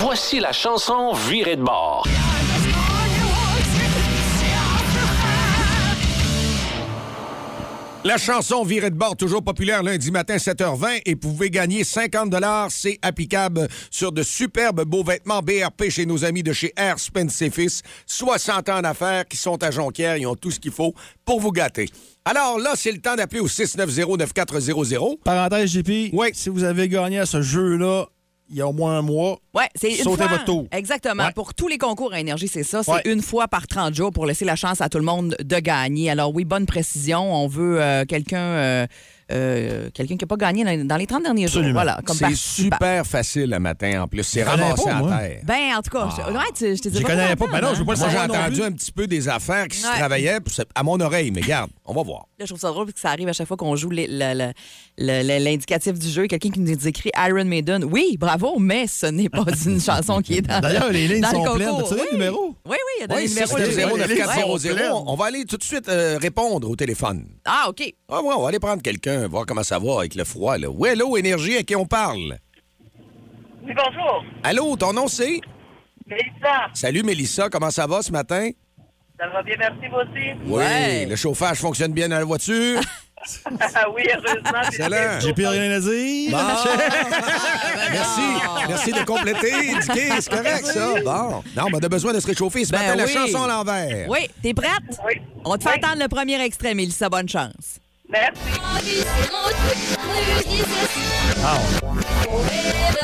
[0.00, 2.06] Voici la chanson Virée de bord.
[8.04, 12.32] La chanson Virée de bord, toujours populaire lundi matin 7h20 et vous pouvez gagner 50
[12.70, 17.42] C'est applicable sur de superbes beaux vêtements BRP chez nos amis de chez Air Spence
[17.50, 17.82] Fils.
[18.06, 20.16] 60 ans d'affaires qui sont à Jonquière.
[20.16, 21.90] Ils ont tout ce qu'il faut pour vous gâter.
[22.24, 25.18] Alors là, c'est le temps d'appeler au 690-9400.
[25.24, 26.10] Parenthèse, JP.
[26.12, 26.28] Oui.
[26.34, 28.06] Si vous avez gagné à ce jeu-là,
[28.50, 30.26] il y a au moins un mois, Ouais, c'est une sautez fois.
[30.28, 30.66] votre tour.
[30.72, 31.24] Exactement.
[31.26, 31.32] Ouais.
[31.32, 32.82] Pour tous les concours à énergie, c'est ça.
[32.82, 33.02] C'est Ouais.
[33.04, 36.10] une fois par 30 jours pour laisser la chance à tout le monde de gagner.
[36.10, 37.34] Alors oui, bonne précision.
[37.34, 38.86] On veut euh, quelqu'un euh,
[39.30, 41.62] euh, quelqu'un qui n'a pas gagné dans, dans les 30 derniers jours.
[41.72, 44.22] Voilà, comme C'est super facile le matin en plus.
[44.22, 45.16] C'est ramassé pas, à moi.
[45.18, 45.40] terre.
[45.44, 47.46] Ben, en tout cas, je, ouais, tu- je te dis Je connais pas.
[47.46, 49.78] Ben non, je veux pas le Moi, j'ai entendu un petit peu des affaires qui
[49.78, 50.38] se travaillaient
[50.74, 52.26] à mon oreille, mais garde, on va voir.
[52.38, 54.06] Là, je trouve ça drôle parce que ça arrive à chaque fois qu'on joue les-
[54.06, 54.52] le- le-
[54.98, 56.26] le- le- l'indicatif du jeu.
[56.26, 57.84] Quelqu'un qui nous écrit Iron Maiden.
[57.84, 61.30] Oui, bravo, mais ce n'est pas une chanson qui est dans D'ailleurs, les lignes dans
[61.32, 61.68] le sont pleines.
[61.68, 61.98] Donné Oui.
[62.12, 62.54] le numéro?
[62.66, 63.98] Oui, oui, il y a donné Oui, le numéro.
[63.98, 64.74] 690-9400.
[64.74, 65.02] Ouais.
[65.06, 67.26] On va aller tout de suite euh, répondre au téléphone.
[67.44, 67.82] Ah, OK.
[68.10, 70.56] Ah ouais, on va aller prendre quelqu'un, voir comment ça va avec le froid.
[70.58, 70.68] Là.
[70.70, 72.38] Oui, allô, Énergie, à qui on parle?
[73.64, 74.24] Oui, bonjour.
[74.42, 75.40] Allô, ton nom c'est?
[76.06, 78.50] Mélissa, Salut Mélissa, comment ça va ce matin?
[79.18, 80.28] ça va bien, merci, vous aussi?
[80.46, 81.06] Oui, Ouais.
[81.06, 82.80] le chauffage fonctionne bien dans la voiture.
[83.74, 84.62] Ah oui, heureusement.
[84.68, 85.18] Excellent.
[85.20, 86.30] J'ai plus rien à dire.
[86.30, 86.38] Bon.
[87.90, 88.20] Merci.
[88.68, 90.08] Merci de compléter, indiquer.
[90.20, 90.94] C'est correct, ça.
[91.04, 91.42] Bon.
[91.56, 92.64] Non, mais on a besoin de se réchauffer.
[92.64, 94.08] Ce Ben matin, la chanson à l'envers.
[94.08, 94.70] Oui, t'es prête?
[95.04, 95.14] Oui.
[95.44, 95.80] On va te faire Oui.
[95.84, 97.08] entendre le premier extrait, Mélissa.
[97.08, 97.80] Bonne chance.
[98.10, 98.40] Merci.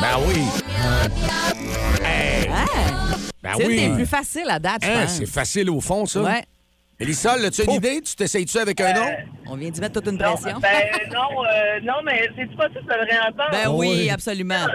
[0.00, 0.42] Ben oui.
[2.04, 2.48] Hey.
[2.50, 2.64] Ah,
[3.42, 3.88] Ben c'est une oui.
[3.88, 6.20] des plus faciles à date, Hein, c'est facile au fond, ça.
[6.22, 6.42] Ouais.
[7.00, 8.00] Mélissa, as-tu une idée?
[8.02, 9.06] Tu t'essayes-tu avec un nom?
[9.46, 10.58] On vient d'y mettre toute une Non, pression.
[10.60, 10.70] ben
[11.12, 13.50] non, euh, non, mais c'est pas ça que je le réentendre?
[13.50, 14.10] Ben oui, oui.
[14.10, 14.66] absolument.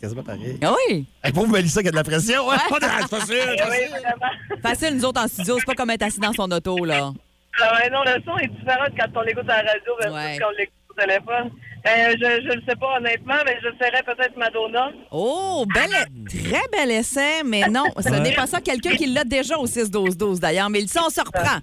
[0.00, 0.58] C'est quasiment pareil.
[0.62, 2.50] Ah oui, Hey, pauvre Mélissa qui a de la pression.
[2.50, 2.56] hein?
[2.70, 3.36] Ah, c'est facile.
[3.48, 4.62] Oui, vraiment.
[4.62, 5.56] facile, nous autres en studio.
[5.58, 7.12] C'est pas comme être assis dans son auto, là.
[7.60, 10.14] Ah ouais, non, le son est différent de quand on l'écoute à la radio versus
[10.16, 10.38] Ouais.
[10.40, 11.50] quand on l'écoute au téléphone.
[11.86, 14.90] Euh, je, je le sais pas honnêtement, mais je serais peut-être Madonna.
[15.10, 15.90] Oh, bel,
[16.28, 18.60] très bel essai, mais non, ce n'est pas ça.
[18.62, 20.70] Quelqu'un qui l'a déjà au 6-12-12, d'ailleurs.
[20.70, 21.58] Mélissa, on se reprend.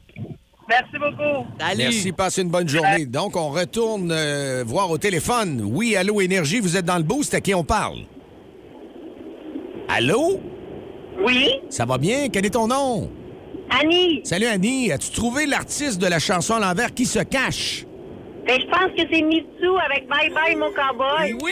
[0.69, 1.47] Merci beaucoup.
[1.59, 1.77] Salut.
[1.77, 3.05] Merci, passez une bonne journée.
[3.05, 5.61] Donc, on retourne euh, voir au téléphone.
[5.63, 7.33] Oui, allô, Énergie, vous êtes dans le boost.
[7.33, 7.99] À qui on parle?
[9.87, 10.39] Allô?
[11.19, 12.29] Oui, Ça va bien?
[12.29, 13.09] Quel est ton nom?
[13.69, 14.21] Annie.
[14.23, 14.91] Salut, Annie.
[14.91, 17.85] As-tu trouvé l'artiste de la chanson à l'envers qui se cache?
[18.45, 21.33] Ben, je pense que c'est Mitsu avec Bye Bye mon cowboy.
[21.41, 21.51] Oui,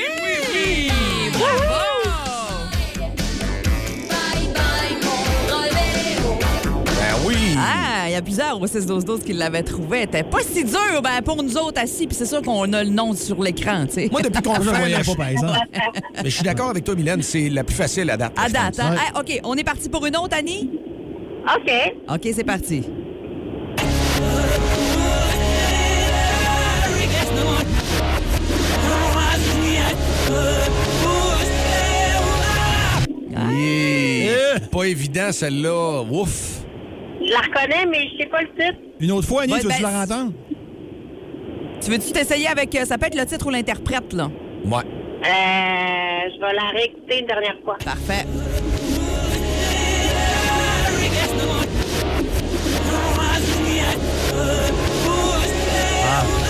[0.54, 0.90] oui,
[1.34, 2.55] Bravo!
[7.58, 10.00] Ah, il y a plusieurs au 6-12-12 qui l'avaient trouvé.
[10.00, 12.84] Elle était pas si dur ben, pour nous autres assis, puis c'est sûr qu'on a
[12.84, 14.10] le nom sur l'écran, tu sais.
[14.12, 15.60] Moi, depuis qu'on Je le ne fait, voyais là, pas, par exemple.
[16.24, 18.34] mais je suis d'accord avec toi, Mylène, c'est la plus facile à date.
[18.38, 18.96] À date, hein?
[18.98, 20.70] Ah, OK, on est parti pour une autre, Annie?
[21.56, 21.72] OK.
[22.10, 22.84] OK, c'est parti.
[33.58, 34.60] Yeah.
[34.72, 36.04] Pas évident, celle-là.
[36.12, 36.65] Ouf.
[37.26, 38.80] Je la reconnais, mais je sais pas le titre.
[39.00, 40.32] Une autre fois, Annie, Ouais, tu veux-tu ben, la entendre?
[41.82, 42.74] Tu veux-tu t'essayer avec.
[42.76, 44.30] euh, Ça peut être le titre ou l'interprète, là?
[44.66, 44.78] Ouais.
[44.78, 47.78] Euh, je vais la réécouter une dernière fois.
[47.84, 48.26] Parfait.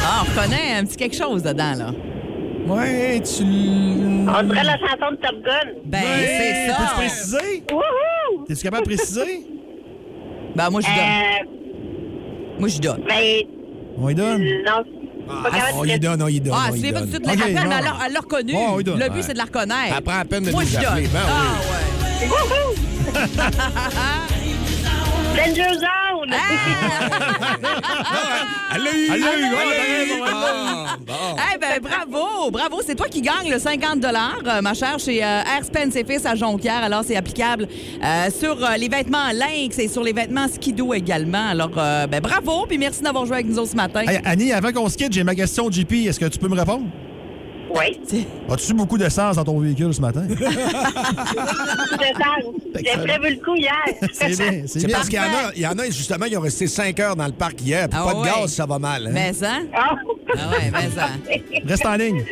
[0.03, 1.91] Ah, on reconnaît un petit quelque chose dedans, là.
[2.67, 3.43] Ouais, tu.
[3.43, 5.71] On dirait la chanson de Top Gun.
[5.85, 6.77] Ben, c'est ça.
[6.77, 7.63] Peux-tu préciser?
[7.71, 8.45] Wouhou!
[8.47, 9.45] T'es-tu capable de préciser?
[10.55, 10.95] Ben, moi, je donne.
[10.97, 13.01] Euh, Moi, je donne.
[13.07, 13.43] ben,
[13.97, 14.41] On y donne?
[14.41, 14.83] non.
[15.27, 16.53] Capable on rester- donne, on y donne.
[16.55, 18.53] Ah, c'est pas tout de suite Ok, la peine, mais elle l'a- elle l'a reconnu.
[18.55, 18.99] Oui, donne.
[18.99, 19.21] le but, Ouais.
[19.23, 19.95] c'est de la reconnaître.
[19.97, 20.83] Elle prend la peine de Moi, nous je donne.
[21.11, 21.55] Ben ah,
[22.21, 22.27] oui.
[22.27, 23.45] ouais.
[25.35, 25.77] Danger
[26.31, 26.39] Zone!
[28.75, 29.09] Elle l'a eu.
[29.13, 30.21] Elle l'a eu, Elle eu.
[31.05, 31.13] bon.
[31.53, 32.81] Eh ben bravo, bravo.
[32.85, 36.25] C'est toi qui gagne le 50 euh, ma chère, chez euh, Air Spence et Fils
[36.25, 36.83] à Jonquière.
[36.83, 37.67] Alors, c'est applicable
[38.03, 41.49] euh, sur euh, les vêtements Lynx et sur les vêtements Skido également.
[41.49, 44.01] Alors, euh, ben bravo, puis merci d'avoir joué avec nous autres ce matin.
[44.01, 45.91] Hey, Annie, avant qu'on se quitte, j'ai ma question JP.
[46.07, 46.85] Est-ce que tu peux me répondre?
[47.69, 47.99] Oui.
[48.49, 50.23] As-tu beaucoup d'essence dans ton véhicule ce matin?
[50.29, 50.55] Je sens.
[52.75, 53.71] J'ai prévu le coup hier.
[54.13, 54.35] c'est bien,
[54.67, 54.97] c'est C'est bien.
[54.97, 57.15] parce qu'il y en a, il y en a, justement, qui ont resté 5 heures
[57.15, 57.87] dans le parc hier.
[57.91, 58.29] Ah pas de ouais.
[58.41, 59.07] gaz, ça va mal.
[59.07, 59.11] hein?
[59.13, 59.59] Mais ça?
[59.73, 59.95] Ah,
[60.37, 61.07] Ah ouais, mais ça.
[61.65, 62.23] Reste en ligne.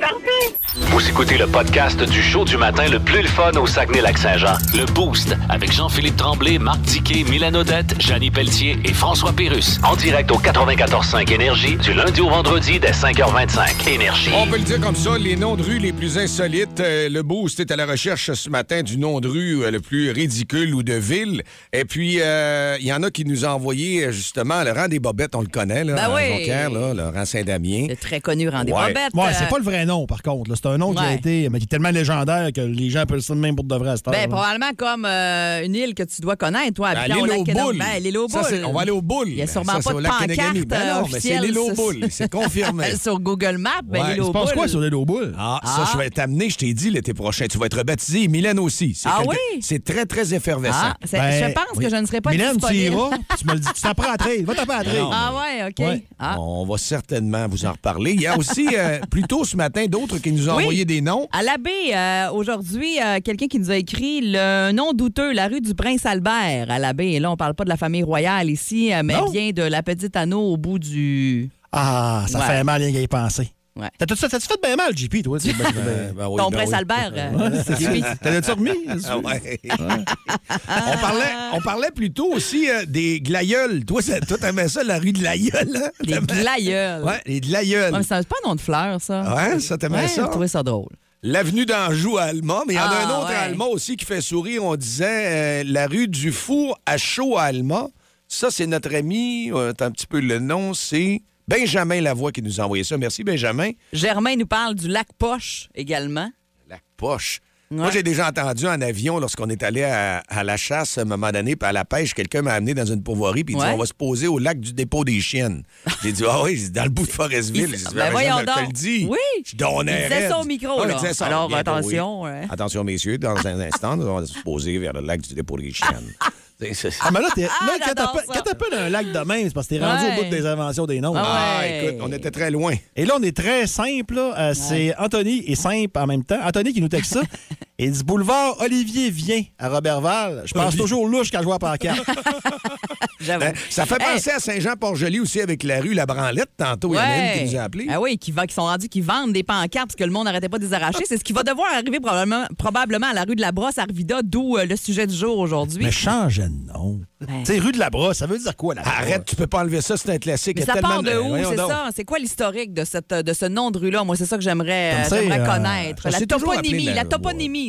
[0.00, 0.54] parfait.
[0.78, 4.54] Vous écoutez le podcast du show du matin le plus le fun au Saguenay-Lac-Saint-Jean.
[4.74, 9.80] Le Boost avec Jean-Philippe Tremblay, Marc Tiquet, Milan Odette, Janine Pelletier et François Pérus.
[9.82, 13.88] En direct au 94.5 Énergie du lundi au vendredi dès 5h25.
[13.88, 14.30] Énergie.
[14.36, 16.80] On peut le dire comme ça, les noms de rues les plus insolites.
[16.80, 19.80] Euh, le Boost est à la recherche ce matin du nom de rue euh, le
[19.80, 21.42] plus ridicule ou de ville.
[21.74, 24.98] Et puis, euh, il y en a qui nous ont envoyé, justement, le rang des
[24.98, 26.46] Bobettes, on le connaît, là, Ben oui.
[26.46, 27.86] Là, le rang Saint-Damien.
[27.90, 28.88] Le très connu Randy Ouais.
[28.88, 29.14] Bobette.
[29.14, 30.50] Ouais, euh, c'est pas le vrai nom, par contre.
[30.54, 33.22] C'est un nom qui a été, mais qui est tellement légendaire que les gens appellent
[33.22, 34.14] ça de même pour de vrai à cette heure.
[34.14, 37.38] Ben, probablement comme euh, une île que tu dois connaître, toi, Ben, au l'île lac
[37.40, 37.78] aux boules.
[37.78, 38.64] Ben, aux boules.
[38.66, 39.28] on va aller aux boules.
[39.28, 41.72] Il y a sûrement Ça, pas c'est de pancarte Ben non, mais c'est l'île aux
[41.74, 42.06] boules.
[42.10, 42.96] C'est confirmé.
[43.02, 44.12] Sur Google Maps, ben, Ouais.
[44.12, 44.54] l'île aux boules.
[44.54, 45.34] quoi sur l'île aux boules?
[45.38, 45.90] Ah, ça, Ah.
[45.92, 47.46] je vais t'amener, je t'ai dit, l'été prochain.
[47.50, 48.22] Tu vas être rebaptisé.
[48.24, 48.94] Et Mylène aussi.
[48.94, 49.58] C'est Ah quelque- oui?
[49.62, 50.76] C'est très, très effervescent.
[50.78, 51.84] Ah, c'est- Ben, je pense oui.
[51.84, 54.16] que je ne serai pas Mylène, tu iras, tu me le dis, tu t'apprends à
[54.16, 54.42] trail.
[54.44, 55.78] Va t'apprendre à Ah ouais, OK.
[55.86, 56.04] Ouais.
[56.18, 56.36] Ah.
[56.40, 58.12] On va certainement vous en reparler.
[58.12, 60.62] Il y a aussi, euh, plus tôt ce matin, d'autres qui nous ont Oui.
[60.64, 61.28] envoyé des noms.
[61.32, 65.60] À l'abbé, euh, aujourd'hui, euh, quelqu'un qui nous a écrit le nom douteux, la rue
[65.60, 67.06] du Prince-Albert à l'abbé.
[67.12, 69.30] Et là, on parle pas de la famille royale ici, mais Non.
[69.30, 71.50] bien de la petite anneau au bout du...
[71.72, 72.46] Ah, ça Ouais.
[72.46, 73.50] fait mal rien qu'à y penser.
[73.76, 73.90] Ouais.
[73.98, 75.38] T'as tout ça, t'as-tu fait bien mal, JP, toi?
[75.44, 76.64] ben, ben, Ben oui, Ton ben oui.
[76.64, 77.12] Prince-Albert.
[77.14, 78.02] euh, Jimmy.
[78.22, 78.70] T'as-tu remis?
[79.06, 79.60] Ah ouais.
[79.68, 83.84] on, parlait, on parlait plutôt aussi euh, des glaïeuls.
[83.84, 85.70] Toi, toi, t'aimais ça, la rue de l'aïeul?
[85.76, 85.90] Hein?
[86.02, 87.02] Les T'aimais- glaïeuls.
[87.04, 87.92] Ouais, les glaïeuls.
[87.92, 89.34] Ouais, mais c'est pas un nom de fleur, ça.
[89.34, 90.22] Ouais, ça, t'aimais Ouais, ça?
[90.24, 90.88] j'ai trouvé ça drôle.
[91.22, 93.34] L'avenue d'Anjou à Alma, mais il y en a Ah, un autre ouais.
[93.34, 94.64] à Alma aussi qui fait sourire.
[94.64, 97.88] On disait euh, la rue du Four à Chaud à Alma.
[98.28, 102.42] Ça, c'est notre ami, euh, t'as un petit peu le nom, c'est Benjamin Lavoie qui
[102.42, 102.98] nous a envoyé ça.
[102.98, 103.70] Merci, Benjamin.
[103.92, 106.30] Germain nous parle du lac Poche également.
[106.68, 107.40] La poche.
[107.70, 107.78] Ouais.
[107.78, 111.04] Moi, j'ai déjà entendu en avion, lorsqu'on est allé à, à la chasse, à un
[111.04, 113.64] moment donné, puis à la pêche, quelqu'un m'a amené dans une pourvoirie, puis il dit
[113.64, 113.72] Ouais.
[113.72, 115.64] On va se poser au lac du dépôt des chiennes.
[116.02, 117.70] J'ai dit Ah oui, dit, dans le bout de Forestville.
[117.72, 119.06] Il- dit, Ben voyons je le dis.
[119.10, 119.18] Oui.
[119.44, 120.28] Je donnais Il disait raide.
[120.30, 120.96] ça au micro, Ah, là.
[121.20, 121.78] Alors, Bien, ben oui.
[121.78, 122.46] attention, ouais.
[122.50, 125.72] Attention, messieurs, dans un instant, nous allons se poser vers le lac du dépôt des
[125.72, 126.12] chiennes.
[126.58, 128.32] Ah, mais là, t'es- là, Ah, quand j'adore t'appelles- ça.
[128.34, 130.18] quand t'appelles un lac de même, c'est parce que t'es rendu Ouais.
[130.18, 131.12] au bout des inventions des noms.
[131.14, 131.84] Ah Ah, ouais.
[131.86, 132.74] écoute, on était très loin.
[132.96, 134.14] Et là, on est très simple.
[134.14, 134.34] là.
[134.38, 136.38] Euh, C'est Anthony et simple en même temps.
[136.42, 137.22] Anthony qui nous texte ça.
[137.78, 140.42] Il dit Boulevard Olivier Vient à Robertval.
[140.46, 142.00] Je pense toujours louche quand je vois pancarte.
[143.20, 143.40] J'avoue.
[143.40, 144.14] Ben, ça fait Hey.
[144.14, 146.50] penser à Saint-Jean-Port-Joli aussi avec la rue La Branlette.
[146.56, 147.86] Tantôt, il y en a une qui nous a appelé.
[147.90, 150.24] Ah oui, qui, va, qui sont rendus, qui vendent des pancartes parce que le monde
[150.26, 151.04] n'arrêtait pas de les arracher.
[151.06, 153.82] C'est ce qui va devoir arriver probablement, probablement à la rue de la Brosse, à
[153.82, 155.84] Arvida, d'où euh, le sujet du jour aujourd'hui.
[155.84, 157.00] Mais change de nom.
[157.20, 157.42] Ben.
[157.44, 159.60] Tu sais, rue de la Brosse, ça veut dire quoi, la Arrête, tu peux pas
[159.60, 160.58] enlever ça, c'est un classique.
[160.58, 161.88] Mais ça part de où, c'est ça?
[161.94, 164.04] C'est quoi l'historique de, cette, de ce nom de rue-là?
[164.04, 166.08] Moi, c'est ça que j'aimerais euh, euh, connaître.
[166.10, 167.04] La toponymie, la- la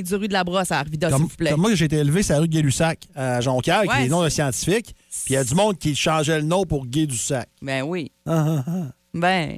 [0.04, 1.52] du rue de la Brosse à Arvida, s'il Comme, vous plaît.
[1.52, 4.04] comme moi, j'ai été élevé sur la rue de Gay-Lussac à Jonquière, qui Ouais, est
[4.06, 4.96] le nom de scientifique.
[5.26, 7.50] Puis il y a du monde qui changeait le nom pour Gay du Sac.
[7.62, 8.12] Ben oui.
[8.26, 8.72] Ah, ah,
[9.14, 9.58] Ben,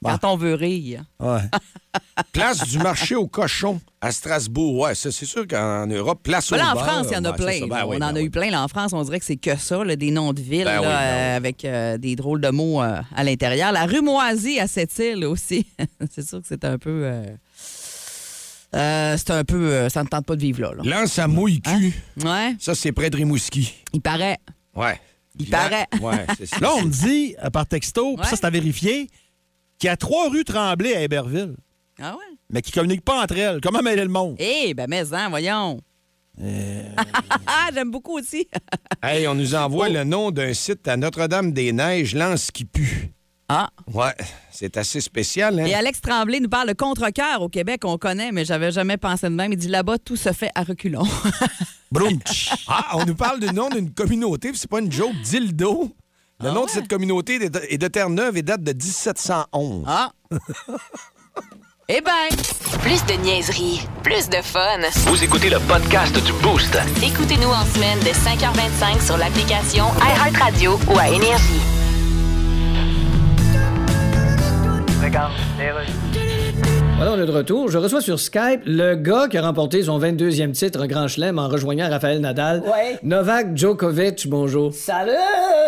[0.00, 0.18] Bah.
[0.20, 1.02] quand on veut rire.
[1.20, 1.36] ah.
[1.36, 1.42] Ouais.
[2.32, 4.76] Place du marché au cochon à Strasbourg.
[4.78, 7.16] Ouais, ça, c'est sûr qu'en Europe, place Ben au là, en beurre, France, il y
[7.16, 7.66] en a ouais, c'est plein.
[7.66, 8.24] Ben oui, on ben en a oui.
[8.26, 8.50] eu plein.
[8.50, 10.78] Là, en France, on dirait que c'est que ça, là, des noms de villes Ben
[10.80, 11.36] oui, ben euh, oui.
[11.36, 13.72] avec euh, des drôles de mots euh, à l'intérieur.
[13.72, 15.66] La rue Moisy à Sept-Îles aussi.
[16.10, 17.10] c'est sûr que c'est un peu.
[18.74, 19.72] Euh, c'est un peu.
[19.72, 20.72] euh, ça ne tente pas de vivre là.
[20.76, 21.00] là.
[21.00, 21.94] Lance à mouille cul.
[22.24, 23.74] Ouais, Ça, c'est près de Rimouski.
[23.92, 24.38] il paraît.
[24.74, 25.00] Ouais.
[25.38, 25.86] Il Là- paraît.
[26.02, 26.58] Ouais, c'est ça.
[26.60, 28.28] Là, on me dit, euh, par texto, puis Ouais.
[28.30, 29.08] ça, c'est à vérifier,
[29.78, 31.54] qu'il y a trois rues Tremblay à Héberville,
[32.00, 32.36] Ah ouais?
[32.50, 33.60] mais qui ne communiquent pas entre elles.
[33.62, 34.36] Comment mêler le monde?
[34.38, 35.80] Eh, ben, mais, hein, voyons.
[36.40, 36.82] Euh.
[37.46, 38.46] Ah, J'aime beaucoup aussi.
[39.02, 39.92] Hey, on nous envoie Oh.
[39.92, 43.10] le nom d'un site à Notre-Dame-des-Neiges, Lance qui pue.
[43.50, 43.70] Ah.
[43.94, 44.14] Ouais,
[44.50, 45.64] c'est assez spécial, hein?
[45.64, 47.80] Et Alex Tremblay nous parle de contre-cœur au Québec.
[47.84, 49.52] On connaît, mais j'avais jamais pensé de même.
[49.52, 51.06] Il dit là-bas, tout se fait à reculons.
[51.92, 52.50] Brunch.
[52.68, 55.90] Ah, on nous parle du nom d'une communauté, c'est pas une joke, Dildo.
[56.40, 56.66] Le Ah nom ouais?
[56.66, 59.84] de cette communauté est de, est de Terre-Neuve et date de 1711.
[59.88, 60.10] Ah.
[61.88, 62.28] eh ben.
[62.82, 64.78] Plus de niaiserie, plus de fun.
[65.06, 66.78] Vous écoutez le podcast du Boost.
[67.02, 71.60] Écoutez-nous en semaine de 5h25 sur l'application iHeartRadio ou à Énergie.
[75.08, 76.27] Legal, Taylor.
[76.98, 77.68] Voilà, on est de retour.
[77.70, 81.38] Je reçois sur Skype le gars qui a remporté son 22e titre en Grand Chelem
[81.38, 82.60] en rejoignant Raphaël Nadal.
[82.62, 82.98] Ouais.
[83.04, 84.74] Novak Djokovic, bonjour.
[84.74, 85.12] Salut!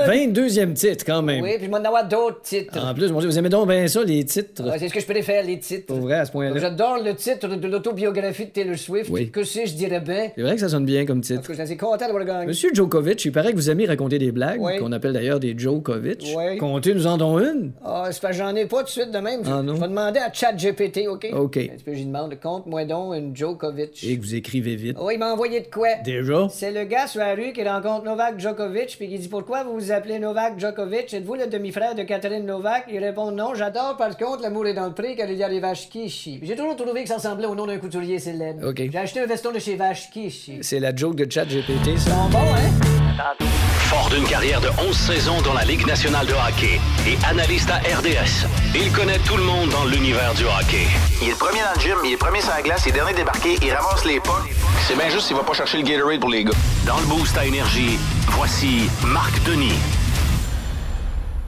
[0.09, 1.45] 22e titre, quand même.
[1.45, 2.77] Oui, puis je m'en avoir d'autres titres.
[2.85, 4.65] En plus, mon Dieu, vous aimez donc bien ça, les titres.
[4.65, 5.87] Ouais, c'est ce que je préfère, les titres.
[5.87, 6.59] Pour vrai, à ce point-là.
[6.59, 9.09] J'adore le titre de l'autobiographie de Taylor Swift.
[9.13, 9.31] Oui.
[9.31, 10.31] Que si je dirais bien.
[10.35, 11.43] C'est vrai que ça sonne bien comme titre.
[11.43, 12.47] cas, je suis assez content d'avoir gagné.
[12.47, 16.27] Monsieur Djokovic, il paraît que vous aimez raconter des blagues, qu'on appelle d'ailleurs des Djokovic.
[16.37, 16.59] Oui.
[16.59, 17.71] Comptez, nous en donnons une.
[17.85, 19.43] Ah, c'est parce que j'en ai pas tout de suite de même.
[19.47, 19.77] Ah, non?
[19.77, 21.33] Je vais demander à ChatGPT, OK?
[21.33, 21.57] OK.
[21.57, 24.03] Un petit peu, j'y demande, compte-moi donc une Djokovic.
[24.05, 24.97] Et que vous écrivez vite.
[25.01, 25.95] Oh, il m'a envoyé de quoi?
[26.05, 26.49] Déjà?
[26.51, 29.75] C'est le gars sur la rue qui rencontre Novak Djokovic puis qui dit pourquoi vous
[29.75, 31.13] vous appelez Novak Djokovic?
[31.13, 32.85] Êtes-vous le demi-frère de Catherine Novak?
[32.91, 35.49] Il répond non, j'adore par contre l'amour est dans le pré car il y a
[35.49, 36.41] les vaches Kishi.
[36.43, 38.69] J'ai toujours trouvé que ça ressemblait au nom d'un couturier célèbre.
[38.69, 38.83] OK.
[38.91, 40.59] J'ai acheté un veston de chez Vache Kishi.
[40.63, 42.11] C'est la joke de ChatGPT, ça.
[42.11, 43.70] Bon, bon, hein?
[43.91, 47.79] Fort d'une carrière de 11 saisons dans la Ligue nationale de hockey et analyste à
[47.79, 50.87] RDS, il connaît tout le monde dans l'univers du hockey.
[51.21, 52.91] Il est le premier dans le gym, il est le premier sur la glace, il
[52.91, 54.45] est dernier débarqué, il ramasse les pas.
[54.87, 56.53] C'est bien juste s'il va pas chercher le Gatorade pour les gars.
[56.87, 57.99] Dans le boost à énergie,
[58.29, 59.81] voici Marc Denis.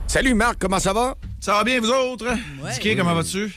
[0.07, 1.15] Salut Marc, comment ça va?
[1.39, 2.25] Ça va bien, vous autres?
[2.73, 3.53] Dicky, comment vas-tu?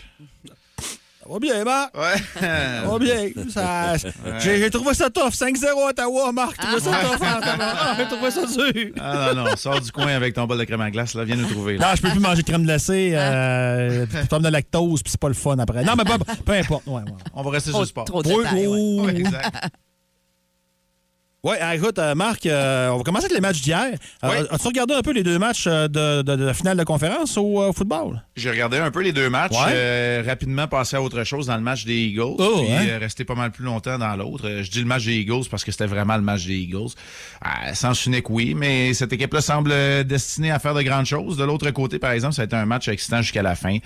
[1.27, 1.97] Ça va bien, Marc?
[1.97, 2.23] Ouais.
[2.41, 3.31] Ça va bien.
[3.51, 3.97] Ça-
[4.39, 5.33] J'ai j'ai trouvé ça tough.
[5.35, 6.57] 5-0 Ottawa, Marc.
[6.61, 7.23] J'ai trouvé ça tough.
[7.23, 7.97] hein, tabarnak.
[7.99, 8.93] J'ai trouvé ça dur.
[9.01, 11.25] Ah non, non, sors du coin avec ton bol de crème à glace, là.
[11.25, 11.79] Viens nous trouver.
[11.79, 11.89] Là.
[11.91, 13.13] Non, je peux plus manger de crème glacée.
[13.15, 15.83] Euh, je tombe de lactose, puis c'est pas le fun après.
[15.85, 16.87] Non, mais peu, peu importe.
[16.87, 17.11] Ouais, ouais.
[17.35, 18.05] On va rester sur le sport.
[18.05, 18.77] Trop de Oui, détails, ouais.
[18.79, 19.01] oui.
[19.01, 19.69] Ouais, exact.
[21.47, 23.93] Ouais, ah, écoute, euh, Marc, euh, on va commencer avec les matchs d'hier.
[24.25, 24.45] Euh.
[24.51, 27.63] As-tu regardé un peu les deux matchs de, de- de la finale de conférence au
[27.63, 28.21] euh, football?
[28.35, 29.53] J'ai regardé un peu les deux matchs.
[29.53, 30.23] Ouais.
[30.23, 32.35] rapidement passé à autre chose dans le match des Eagles.
[32.39, 32.99] Oh, puis hein?
[32.99, 34.63] resté pas mal plus longtemps dans l'autre.
[34.63, 36.89] Je dis le match des Eagles parce que c'était vraiment le match des Eagles.
[37.45, 41.37] Euh, sens unique, oui, mais cette équipe-là semble destinée à faire de grandes choses.
[41.37, 43.79] De l'autre côté, par exemple, ça a été un match excitant jusqu'à la fin.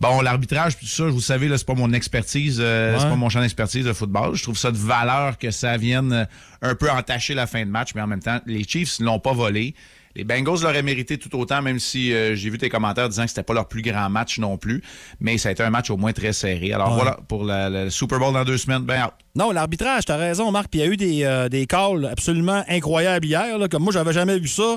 [0.00, 3.00] Bon, l'arbitrage, tout ça, vous savez, là, c'est pas mon expertise, euh, Ouais.
[3.00, 4.34] c'est pas mon champ d'expertise de football.
[4.34, 6.24] Je trouve ça de valeur que ça vienne euh,
[6.62, 9.20] un peu entacher la fin de match, mais en même temps, les Chiefs ne l'ont
[9.20, 9.74] pas volé.
[10.14, 13.28] Les Bengals l'auraient mérité tout autant, même si euh, j'ai vu tes commentaires disant que
[13.28, 14.82] c'était pas leur plus grand match non plus.
[15.20, 16.72] Mais ça a été un match au moins très serré.
[16.72, 16.94] Alors Ouais.
[17.02, 19.12] voilà, pour le Super Bowl dans deux semaines, ben out.
[19.34, 20.68] Non, l'arbitrage, t'as raison, Marc.
[20.70, 23.58] Puis il y a eu des, euh, des calls absolument incroyables hier.
[23.58, 24.76] là, comme moi, j'avais jamais vu ça.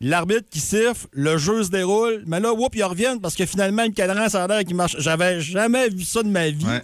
[0.00, 3.82] L'arbitre qui siffle, le jeu se déroule, mais là, whoop, ils reviennent parce que finalement,
[3.84, 4.94] le cadran, ça a l'air qu'il marche.
[4.98, 6.64] J'avais jamais vu ça de ma vie.
[6.64, 6.82] Ouais.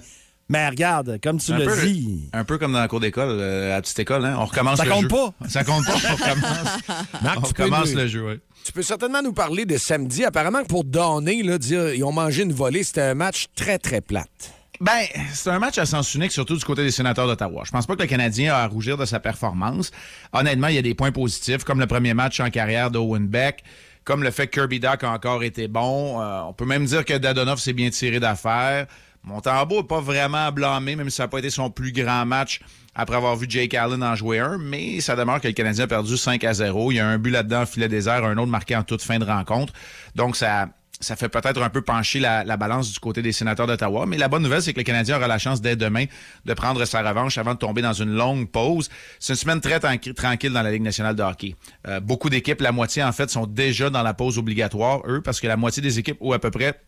[0.49, 2.29] Mais regarde, comme tu peu- dit.
[2.33, 4.37] Un peu comme dans la cour d'école, euh, à la petite école, hein?
[4.39, 5.09] on recommence Ça le compte jeu.
[5.09, 5.33] pas.
[5.49, 6.79] Ça compte pas, on recommence,
[7.23, 8.35] Marc, on recommence le jeu, oui.
[8.65, 10.25] Tu peux certainement nous parler de samedi.
[10.25, 14.01] Apparemment pour donner, là, dire ils ont mangé une volée, c'était un match très, très
[14.01, 14.53] plate.
[14.81, 17.63] Ben, c'est un match à sens unique, surtout du côté des sénateurs d'Ottawa.
[17.65, 19.93] Je pense pas que le Canadien a à rougir de sa performance.
[20.33, 23.63] Honnêtement, il y a des points positifs, comme le premier match en carrière d'Owen Beck,
[24.05, 26.21] comme le fait que Kirby Doc a encore été bon.
[26.21, 28.87] Euh, on peut même dire que Dadonov s'est bien tiré d'affaire.
[29.23, 32.27] Montembeau n'est pas vraiment à blâmer, même si ça n'a pas été son plus grand
[32.27, 32.61] match
[32.95, 35.89] après avoir vu Jake Allen en jouer un, mais ça demeure que le Canadien a
[35.89, 36.93] perdu 5 à 0.
[36.93, 39.25] Il y a un but là-dedans filet désert, un autre marqué en toute fin de
[39.25, 39.73] rencontre.
[40.15, 40.69] Donc, ça,
[41.01, 44.07] ça fait peut-être un peu pencher la, la balance du côté des sénateurs d'Ottawa.
[44.07, 46.05] Mais la bonne nouvelle, c'est que le Canadien aura la chance dès demain
[46.45, 48.89] de prendre sa revanche avant de tomber dans une longue pause.
[49.19, 51.57] C'est une semaine très tranqui- tranquille dans la Ligue nationale de hockey.
[51.89, 55.41] Euh, beaucoup d'équipes, la moitié en fait, sont déjà dans la pause obligatoire, eux, parce
[55.41, 56.81] que la moitié des équipes, ou à peu près,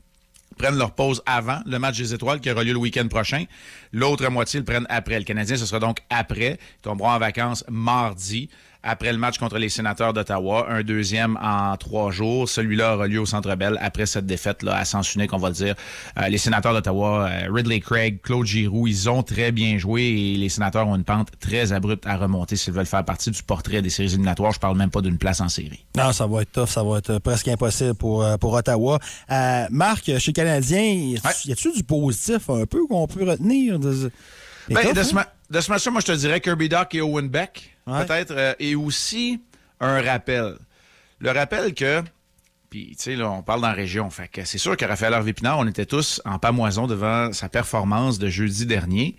[0.56, 3.44] prennent leur pause avant le match des étoiles qui aura lieu le week-end prochain.
[3.92, 5.18] L'autre moitié le prennent après.
[5.18, 6.58] Le Canadien, ce sera donc après.
[6.78, 8.48] Ils tomberont en vacances mardi,
[8.86, 10.66] après le match contre les sénateurs d'Ottawa.
[10.70, 12.48] Un deuxième en trois jours.
[12.48, 15.54] Celui-là aura lieu au Centre Bell après cette défaite-là à sens unique, on va le
[15.54, 15.74] dire.
[16.18, 20.36] Euh, les sénateurs d'Ottawa, euh, Ridley Craig, Claude Giroux, ils ont très bien joué et
[20.36, 23.82] les sénateurs ont une pente très abrupte à remonter s'ils veulent faire partie du portrait
[23.82, 24.52] des séries éliminatoires.
[24.52, 25.84] Je parle même pas d'une place en série.
[25.96, 28.98] Non, ça va être tough, ça va être euh, presque impossible pour, pour Ottawa.
[29.30, 31.16] Euh, Marc, chez le Canadien, y
[31.52, 33.78] a-tu du positif un peu qu'on peut retenir?
[33.78, 34.10] De...
[34.68, 35.04] Ben, tough, de, hein?
[35.04, 38.04] ce ma- de ce match-là, moi, je te dirais Kirby Doc et Owen Beck, Ouais.
[38.04, 39.40] peut-être, euh, et aussi
[39.80, 40.56] un rappel.
[41.20, 42.02] Le rappel que,
[42.70, 45.14] puis, tu sais, là, on parle dans la région, fait que c'est sûr que Raphaël
[45.14, 49.16] Harvey Pinard, on était tous en pamoison devant sa performance de jeudi dernier.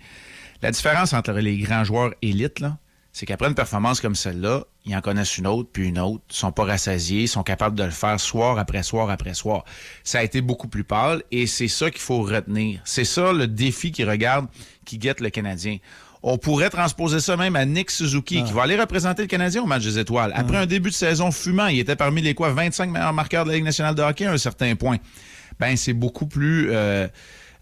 [0.62, 2.76] La différence entre les grands joueurs élites, là,
[3.12, 6.52] c'est qu'après une performance comme celle-là, ils en connaissent une autre, puis une autre, sont
[6.52, 9.64] pas rassasiés, sont capables de le faire soir après soir après soir.
[10.04, 12.80] Ça a été beaucoup plus pâle et c'est ça qu'il faut retenir.
[12.84, 14.46] C'est ça le défi qui regarde,
[14.84, 15.78] qui guette le Canadien.
[16.22, 19.66] On pourrait transposer ça même à Nick Suzuki, qui va aller représenter le Canadien au
[19.66, 20.32] match des étoiles.
[20.34, 23.50] Après un début de saison fumant, il était parmi les quoi 25 meilleurs marqueurs de
[23.50, 24.96] la Ligue nationale de hockey à un certain point.
[25.60, 27.06] Ben, c'est beaucoup plus euh,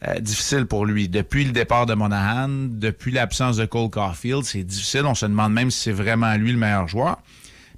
[0.06, 1.08] euh, difficile pour lui.
[1.08, 5.02] Depuis le départ de Monahan, depuis l'absence de Cole Caulfield, c'est difficile.
[5.04, 7.18] On se demande même si c'est vraiment lui le meilleur joueur.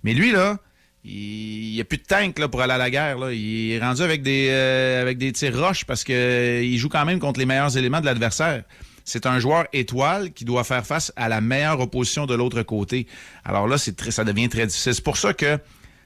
[0.05, 0.59] Mais lui, là,
[1.05, 3.18] il n'y a plus de tank là, pour aller à la guerre.
[3.18, 3.33] Là.
[3.33, 7.18] Il est rendu avec des, euh, avec des tirs roches parce qu'il joue quand même
[7.18, 8.64] contre les meilleurs éléments de l'adversaire.
[9.09, 13.07] C'est un joueur étoile qui doit faire face à la meilleure opposition de l'autre côté.
[13.43, 14.95] Alors là, c'est ça devient très difficile.
[14.95, 15.59] C'est pour ça que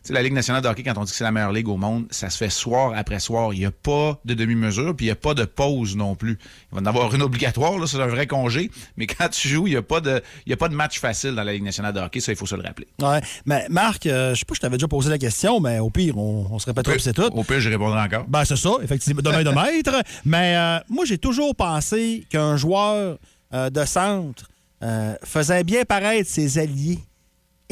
[0.09, 1.77] sais, la Ligue nationale de hockey, quand on dit que c'est la meilleure ligue au
[1.77, 3.53] monde, ça se fait soir après soir.
[3.55, 6.39] Il n'y a pas de demi-mesure, puis il n'y a pas de pause non plus.
[6.71, 8.71] Il va en avoir une obligatoire, là, c'est un vrai congé.
[8.97, 11.45] Mais quand tu joues, il n'y a, pas de, a pas de match facile dans
[11.45, 12.21] la Ligue nationale de hockey.
[12.21, 12.89] Ça, il faut se le rappeler.
[13.01, 13.21] Ouais.
[13.47, 16.17] Mais Marc, euh, je sais pas, je t'avais déjà posé la question, mais au pire,
[16.19, 17.23] on, on se répète trop, c'est tout.
[17.23, 18.25] Au pire, je répondrai encore.
[18.29, 20.03] Ben, c'est ça, effectivement, demain de maître.
[20.25, 23.19] mais euh, moi, j'ai toujours pensé qu'un joueur
[23.55, 24.49] euh, de centre
[24.83, 26.99] euh, faisait bien paraître ses alliés.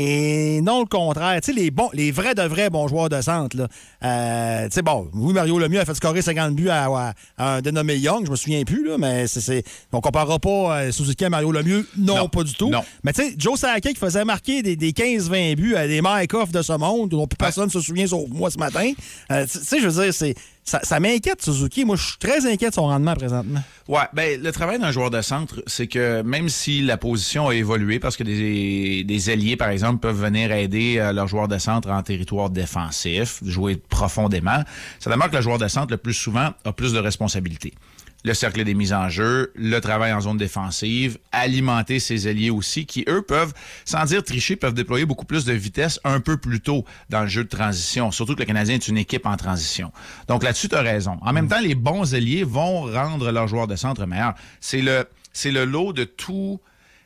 [0.02, 1.38] Et non le contraire.
[1.42, 3.68] Tu sais, les, bons, les vrais de vrais bons joueurs de centre, là.
[4.02, 7.56] Euh, tu sais, bon, oui, Mario Lemieux a fait scorer 50 buts à, à- à
[7.56, 10.90] un dénommé Young, je me souviens plus, là, mais c'est, c'est- on comparera pas euh,
[10.92, 11.86] Suzuki à Mario Lemieux.
[11.98, 12.70] Non, pas du tout.
[12.70, 12.80] Non.
[13.04, 16.32] Mais tu sais, Joe Sakic qui faisait marquer des, des 15-20 buts à des Mike
[16.32, 18.92] Off de ce monde, dont plus personne ne se souvient sauf moi ce matin.
[19.30, 20.34] Euh, tu sais, je veux dire, c'est,
[20.64, 21.84] ça, m'inquiète, Suzuki.
[21.84, 23.62] Moi, je suis très inquiet de son rendement présentement.
[23.88, 27.54] Ouais, ben le travail d'un joueur de centre, c'est que même si la position a
[27.54, 31.58] évolué, parce que des, des alliés, par exemple, peuvent venir aider euh, leur joueur de
[31.58, 34.62] centre en territoire défensif, jouer profondément,
[35.00, 37.74] ça demeure que le joueur de centre, le plus souvent, a plus de responsabilités.
[38.22, 42.84] Le cercle des mises en jeu, le travail en zone défensive, alimenter ses alliés aussi,
[42.84, 43.54] qui, eux, peuvent,
[43.86, 47.28] sans dire tricher, peuvent déployer beaucoup plus de vitesse un peu plus tôt dans le
[47.28, 48.10] jeu de transition.
[48.10, 49.90] Surtout que le Canadien est une équipe en transition.
[50.28, 51.18] Donc là-dessus, tu as raison.
[51.22, 54.34] En même temps, les bons alliés vont rendre leurs joueurs de centre meilleurs.
[54.60, 56.60] C'est le, c'est le lot de tous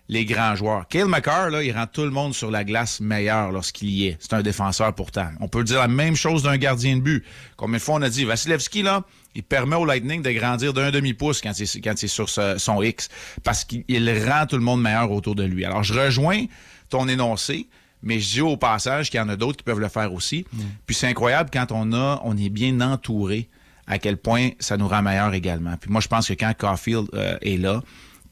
[0.09, 0.87] les grands joueurs.
[0.89, 4.17] Kale McCarr, là, il rend tout le monde sur la glace meilleur lorsqu'il y est.
[4.21, 5.29] C'est un défenseur pourtant.
[5.41, 7.25] On peut dire la même chose d'un gardien de but.
[7.57, 9.05] Combien de fois on a dit, Vasilevski, là,
[9.35, 12.29] il permet au Lightning de grandir d'un demi-pouce quand il, est- quand il est sur
[12.29, 13.09] ce- son X.
[13.43, 15.65] Parce qu'il il rend tout le monde meilleur autour de lui.
[15.65, 16.45] Alors, je rejoins
[16.91, 17.67] ton énoncé,
[18.03, 20.45] mais je dis au passage qu'il y en a d'autres qui peuvent le faire aussi.
[20.87, 23.49] Puis c'est incroyable quand on a, on est bien entouré
[23.87, 25.77] à quel point ça nous rend meilleur également.
[25.79, 27.83] Puis moi, je pense que quand Caulfield euh, est là,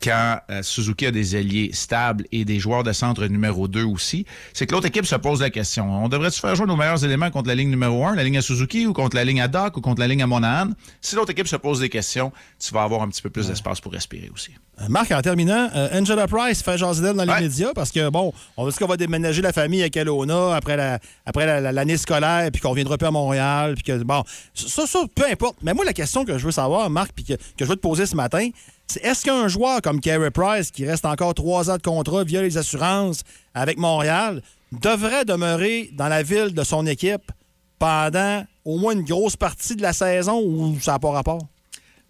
[0.03, 4.27] quand euh, Suzuki a des alliés stables et des joueurs de centre numéro 2 aussi,
[4.53, 6.05] c'est que l'autre équipe se pose la question.
[6.05, 8.43] On devrait-tu faire jouer nos meilleurs éléments contre la ligne numéro 1, la ligne à
[8.43, 10.71] Suzuki, ou contre la ligne à Doc, ou contre la ligne à Monahan?
[11.01, 13.81] Si l'autre équipe se pose des questions, tu vas avoir un petit peu plus d'espace
[13.81, 14.53] pour respirer aussi.
[14.83, 18.09] Euh, Marc, en terminant, euh, Angela Price fait jaser d'elle dans les médias parce que,
[18.09, 21.73] bon, on dit qu'on va déménager la famille à Kelowna après la- après la- la-
[21.73, 24.25] l'année scolaire, puis qu'on viendra plus à Montréal, puis que, bon,
[24.55, 25.57] ça, ça, peu importe.
[25.63, 27.81] Mais moi, la question que je veux savoir, Marc, puis que, que je veux te
[27.81, 28.49] poser ce matin,
[28.87, 32.43] c'est est-ce qu'un joueur comme Carey Price, qui reste encore trois ans de contrat via
[32.43, 33.23] les assurances
[33.55, 37.31] avec Montréal, devrait demeurer dans la ville de son équipe
[37.79, 41.41] pendant au moins une grosse partie de la saison ou ça n'a pas rapport?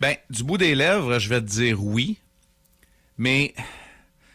[0.01, 2.19] Ben, du bout des lèvres, je vais te dire oui.
[3.23, 3.63] Mais, tu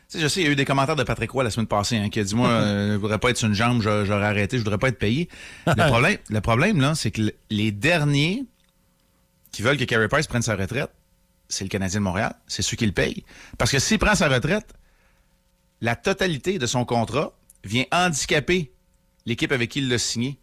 [0.07, 1.97] sais, je sais, il y a eu des commentaires de Patrick Roy la semaine passée
[1.97, 4.57] hein, qui a dit Moi, euh, je voudrais pas être sur une jambe, j'aurais arrêté,
[4.57, 5.27] je voudrais pas être payé.
[5.65, 8.45] Le problème, le problème là, c'est que le- les derniers
[9.51, 10.89] qui veulent que Carey Price prenne sa retraite,
[11.49, 12.33] c'est le Canadien de Montréal.
[12.47, 13.25] C'est ceux qui le payent.
[13.57, 14.73] Parce que s'il prend sa retraite,
[15.81, 17.33] la totalité de son contrat
[17.65, 18.71] vient handicaper
[19.25, 20.39] l'équipe avec qui il l'a signé.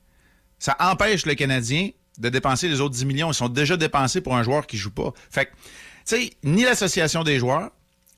[0.58, 3.30] Ça empêche le Canadien de dépenser les autres 10 millions.
[3.30, 5.12] Ils sont déjà dépensés pour un joueur qui joue pas.
[5.30, 5.56] Fait que, tu
[6.04, 7.70] sais, ni l'association des joueurs,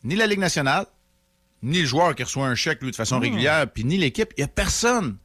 [0.04, 0.86] ni la Ligue nationale,
[1.62, 3.20] ni le joueur qui reçoit un chèque, lui, de façon Ah.
[3.20, 5.16] régulière, puis ni l'équipe, il y a personne.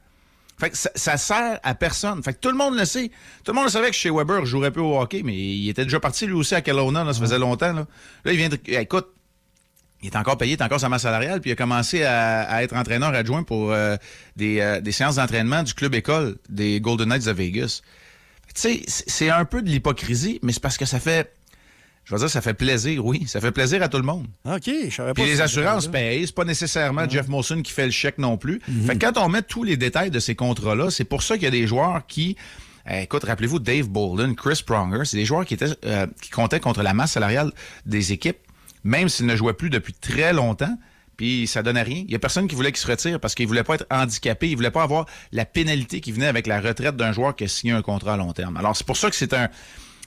[0.58, 2.22] Fait que ça, ça sert à personne.
[2.22, 3.10] Fait que tout le monde le sait.
[3.44, 5.68] Tout le monde le savait que chez Weber, je jouerais peu au hockey, mais il
[5.68, 7.72] était déjà parti lui aussi à Kelowna, là, ça faisait longtemps.
[7.72, 7.86] Là,
[8.24, 8.58] Là, il vient de...
[8.66, 9.08] Écoute,
[10.02, 12.42] il est encore payé, il est encore sa masse salariale, puis il a commencé à,
[12.42, 13.96] à être entraîneur adjoint pour euh,
[14.36, 17.82] des, euh, des séances d'entraînement du club école des Golden Knights de Vegas.
[18.54, 21.32] Tu sais, c'est un peu de l'hypocrisie, mais c'est parce que ça fait,
[22.04, 24.26] je veux dire, ça fait plaisir, oui, ça fait plaisir à tout le monde.
[24.44, 25.22] OK, je savais pas.
[25.22, 28.60] Puis les assurances payent, c'est pas nécessairement Jeff Molson qui fait le chèque non plus.
[28.86, 31.44] Fait que quand on met tous les détails de ces contrats-là, c'est pour ça qu'il
[31.44, 32.36] y a des joueurs qui
[32.90, 36.60] eh, écoute, rappelez-vous Dave Bolden, Chris Pronger, c'est des joueurs qui étaient euh, qui comptaient
[36.60, 37.52] contre la masse salariale
[37.86, 38.38] des équipes,
[38.82, 40.76] même s'ils ne jouaient plus depuis très longtemps.
[41.16, 42.02] Puis ça donnait rien.
[42.06, 44.50] Il y a personne qui voulait qu'il se retire parce qu'il voulait pas être handicapé,
[44.50, 47.48] il voulait pas avoir la pénalité qui venait avec la retraite d'un joueur qui a
[47.48, 48.56] signé un contrat à long terme.
[48.56, 49.48] Alors c'est pour ça que c'est un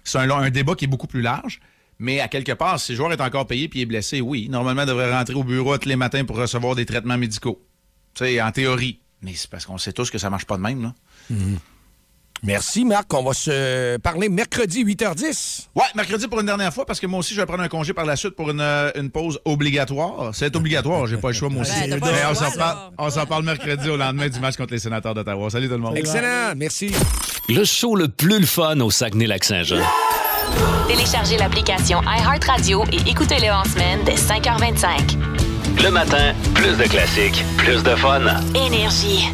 [0.04, 1.62] c'est un débat qui est beaucoup plus large.
[2.00, 4.82] Mais à quelque part, si le joueur est encore payé puis est blessé, oui, normalement,
[4.84, 7.62] il devrait rentrer au bureau tous les matins pour recevoir des traitements médicaux.
[8.14, 9.00] Tu sais, en théorie.
[9.22, 10.94] Mais c'est parce qu'on sait tous que ça marche pas de même, là.
[12.44, 13.12] Merci, Marc.
[13.14, 15.68] On va se parler mercredi, 8h10.
[15.74, 17.94] Ouais, mercredi pour une dernière fois, parce que moi aussi, je vais prendre un congé
[17.94, 20.36] par la suite pour une, euh, une pause obligatoire.
[20.36, 21.90] C'est obligatoire, j'ai pas le choix, moi aussi.
[21.90, 25.14] Ben, Mais s'en parle, on s'en parle mercredi au lendemain du match contre les sénateurs
[25.14, 25.50] d'Ottawa.
[25.50, 25.98] Salut tout le monde.
[25.98, 26.92] Excellent, merci.
[27.50, 29.82] Le show le plus le fun au Saguenay-Lac-Saint-Jean.
[30.88, 35.18] Téléchargez l'application iHeartRadio et écoutez-le en semaine dès 5h25.
[35.84, 38.22] Le matin, plus de classiques, plus de fun.
[38.56, 39.30] Énergie.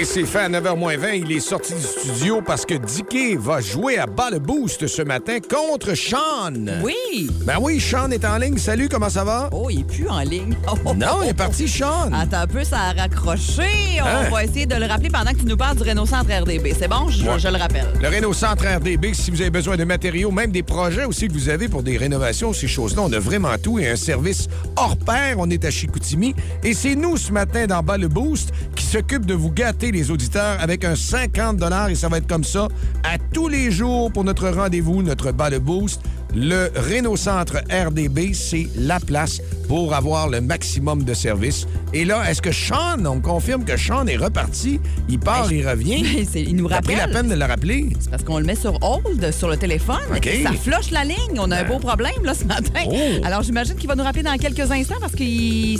[0.00, 1.24] Et c'est fait à 9h20.
[1.26, 5.02] Il est sorti du studio parce que Dicky va jouer à bas le boost ce
[5.02, 6.54] matin contre Sean.
[6.82, 7.28] Oui.
[7.44, 8.56] Ben oui, Sean est en ligne.
[8.56, 9.50] Salut, comment ça va?
[9.52, 10.56] Oh, il est plus en ligne.
[10.86, 12.10] Oh, Non, il est parti, Sean.
[12.14, 14.00] Attends un peu, ça a raccroché.
[14.02, 14.30] On Hein?
[14.30, 16.72] va essayer de le rappeler pendant que tu nous parles du Renault Centre RDB.
[16.78, 17.08] C'est bon?
[17.10, 17.38] Je, Ouais.
[17.38, 17.86] je le rappelle.
[18.00, 21.34] Le Renault Centre RDB, si vous avez besoin de matériaux, même des projets aussi que
[21.34, 24.96] vous avez pour des rénovations, ces choses-là, on a vraiment tout et un service hors
[24.96, 25.34] pair.
[25.38, 26.34] On est à Chicoutimi.
[26.64, 30.10] Et c'est nous, ce matin, dans Bas le Boost, qui s'occupe de vous gâter, les
[30.10, 32.68] auditeurs, avec un 50 et ça va être comme ça
[33.02, 36.02] à tous les jours pour notre rendez-vous, notre Bas le Boost.
[36.34, 41.66] Le Renault Centre RDB, c'est la place pour avoir le maximum de services.
[41.92, 45.66] Et là, est-ce que Sean, on me confirme que Sean est reparti, il part, il
[45.68, 46.04] revient.
[46.34, 47.14] Il nous T'as pris la rappelle.
[47.22, 47.88] peine de le rappeler?
[47.98, 49.98] C'est parce qu'on le met sur hold sur le téléphone.
[50.44, 51.38] Ça flush la ligne.
[51.38, 52.80] On a un beau problème là, ce matin.
[52.86, 52.94] Oh.
[53.24, 55.24] Alors, j'imagine qu'il va nous rappeler dans quelques instants parce que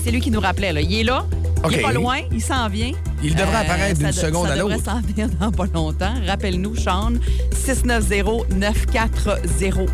[0.03, 0.73] c'est lui qui nous rappelait.
[0.73, 0.81] là.
[0.81, 1.25] Il est là.
[1.69, 2.17] Il est pas loin.
[2.33, 2.89] Il s'en vient.
[2.91, 4.77] Euh, Il devrait apparaître ça d'une de- seconde ça à l'autre.
[4.77, 6.15] devrait s'en venir dans pas longtemps.
[6.27, 7.13] Rappelle-nous, Sean,
[7.67, 9.87] 690-9400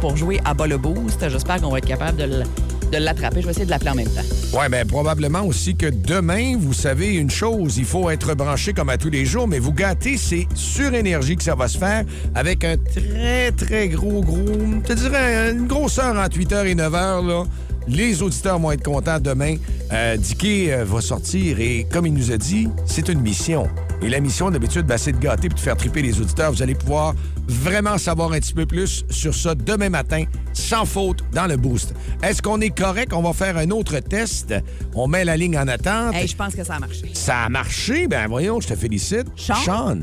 [0.00, 1.28] pour jouer à bas le boost.
[1.28, 3.40] J'espère qu'on va être capable de l'attraper.
[3.40, 4.22] Je vais essayer de l'appeler en même temps.
[4.52, 8.88] Oui, bien, probablement aussi que demain, vous savez une chose, il faut être branché comme
[8.88, 12.04] à tous les jours, mais vous gâtez, c'est sur énergie que ça va se faire
[12.34, 17.26] avec un très, très gros, gros, je te dirais une grosseur entre 8h et 9h,
[17.26, 17.44] là.
[17.88, 19.56] Les auditeurs vont être contents demain.
[19.92, 23.68] Euh, Dicky euh, va sortir et, comme il nous a dit, c'est une mission.
[24.02, 26.52] Et la mission, d'habitude, ben, c'est de gâter et de faire triper les auditeurs.
[26.52, 27.14] Vous allez pouvoir
[27.48, 31.94] vraiment savoir un petit peu plus sur ça demain matin, sans faute, dans le boost.
[32.22, 33.12] Est-ce qu'on est correct?
[33.12, 34.54] On va faire un autre test.
[34.94, 36.14] On met la ligne en attente.
[36.14, 37.10] Hey, je pense que ça a marché.
[37.12, 38.06] Ça a marché?
[38.06, 39.26] Ben voyons, je te félicite.
[39.36, 39.98] Sean?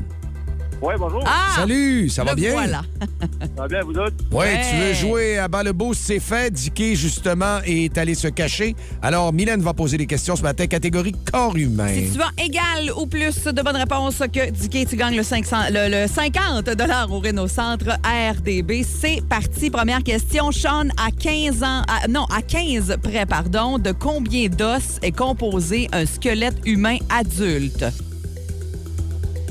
[0.80, 1.23] Oui, bonjour.
[1.25, 1.55] Ah!
[1.55, 2.51] Salut, ça va bien?
[2.51, 2.82] Voilà.
[3.55, 4.15] Ça va bien, vous autres?
[4.32, 4.61] Oui, Ouais.
[4.69, 6.53] tu veux jouer à bas le boost, c'est fait.
[6.53, 8.75] Dicky, justement, est allé se cacher.
[9.01, 11.88] Alors, Mylène va poser des questions ce matin, catégorie corps humain.
[11.88, 15.55] Si tu as égal ou plus de bonnes réponses que Dicky, tu gagnes le, 500,
[15.71, 16.69] le, le 50
[17.09, 18.84] au Renault Centre RDB.
[18.84, 19.71] C'est parti.
[19.71, 20.51] Première question.
[20.51, 25.88] Sean, à 15 ans, à- non, à 15 près, pardon, de combien d'os est composé
[25.91, 27.84] un squelette humain adulte?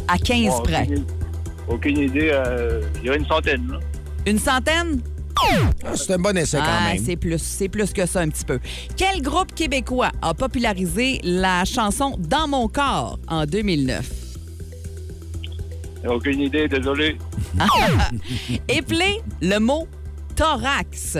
[0.09, 0.89] À 15 Bon, près.
[1.69, 2.31] Aucune idée.
[2.33, 3.69] euh, il y a une centaine.
[3.71, 3.79] Là.
[4.27, 5.01] Une centaine?
[5.39, 7.05] Ah, C'est un bon essai quand Ah, même.
[7.05, 8.59] c'est plus, c'est plus que ça un petit peu.
[8.97, 14.11] Quel groupe québécois a popularisé la chanson Dans mon corps en 2009?
[16.09, 17.19] Aucune idée, désolé.
[18.69, 19.87] Épelez le mot
[20.37, 21.19] thorax.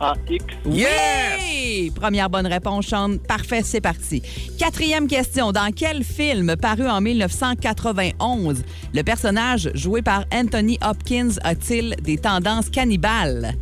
[0.00, 0.44] T-H-O-R-A-X.
[0.64, 1.90] Oui!
[1.94, 3.18] Première bonne réponse, Sean.
[3.18, 4.22] Parfait, c'est parti.
[4.58, 5.52] Quatrième question.
[5.52, 8.62] Dans quel film paru en 1991,
[8.94, 13.54] le personnage joué par Anthony Hopkins a-t-il des tendances cannibales?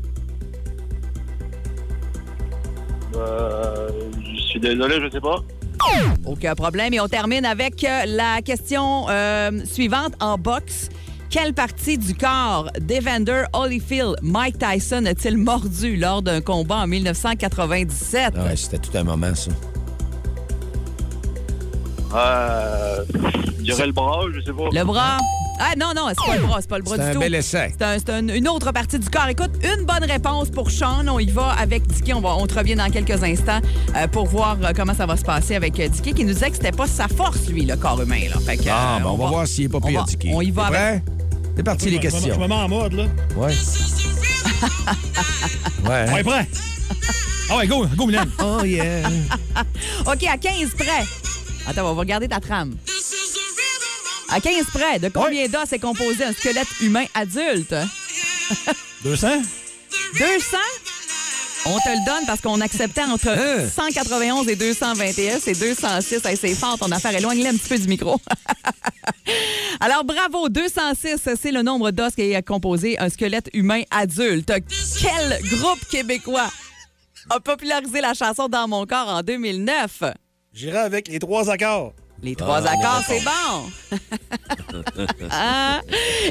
[3.17, 3.89] Euh,
[4.35, 5.43] je suis désolé, je sais pas.
[6.27, 6.93] Aucun problème.
[6.93, 10.91] Et on termine avec euh, la question euh, suivante en boxe.
[11.41, 18.33] Quelle partie du corps d'Evander Holyfield Mike Tyson a-t-il mordu lors d'un combat en 1997?
[18.37, 19.53] Ah Ouais, c'était tout un moment, ça.
[22.13, 23.05] Euh,
[23.59, 24.65] je dirais le bras, je sais pas.
[24.73, 25.19] Le bras?
[25.61, 27.21] Ah non, non, c'est pas le bras, c'est pas le bras C'est du un tout.
[27.21, 27.73] bel essai.
[27.79, 29.29] C'est un- c'est un- une autre partie du corps.
[29.29, 31.07] Écoute, une bonne réponse pour Sean.
[31.07, 32.15] On y va avec Dicky.
[32.15, 33.61] On, va, on te revient dans quelques instants
[33.97, 36.51] euh, pour voir euh, comment ça va se passer avec euh, Dicky qui nous disait
[36.51, 38.23] que c'était pas sa force, lui, le corps humain.
[38.29, 38.41] Là.
[38.41, 40.31] Fait que, Ah, euh, ben, on, va, voir s'il est pas pire, Dicky.
[40.35, 41.03] On y va avec.
[41.59, 42.39] C'est parti, les questions.
[42.39, 43.07] Me mets en mode, là.
[43.37, 43.53] Ouais.
[45.85, 46.07] Ouais.
[46.13, 46.49] On est prêt?
[47.51, 48.31] Ah ouais, go, go, Mylène.
[48.39, 49.09] Oh, yeah.
[50.07, 51.05] OK, à 15 près.
[51.67, 52.77] Attends, on va regarder ta trame.
[54.29, 57.75] À 15 près, de combien d'os est composé un squelette humain adulte?
[59.03, 59.29] 200?
[60.19, 60.57] 200?
[61.71, 63.69] On te le donne parce qu'on acceptait entre Hein?
[63.69, 65.39] 191 et 221.
[65.41, 66.25] C'est 206.
[66.25, 67.15] Hey, c'est fort, ton affaire.
[67.15, 68.19] Éloigne-le un petit peu du micro.
[69.81, 70.49] Alors, bravo.
[70.49, 74.53] 206, c'est le nombre d'os qui est composé un squelette humain adulte.
[75.01, 76.49] Quel groupe québécois
[77.31, 80.03] a popularisé la chanson Dans mon corps en 2009?
[80.55, 81.93] J'irai avec les trois accords.
[82.23, 83.99] Les trois Ah, accords, c'est bon.
[85.31, 85.81] Hein?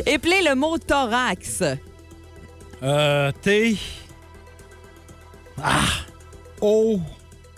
[0.06, 1.64] Épelez le mot thorax.
[2.84, 3.78] Euh, T.
[5.64, 5.86] Ah.
[6.62, 7.00] O.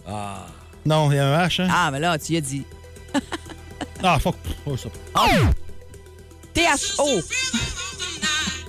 [0.08, 0.46] Ah.
[0.86, 1.68] Non, il y a un H, hein?
[1.72, 2.64] Ah, mais là, tu y as dit.
[4.02, 4.36] Ah, fuck.
[4.66, 4.88] Oh, ça.
[6.54, 7.20] T-H-O.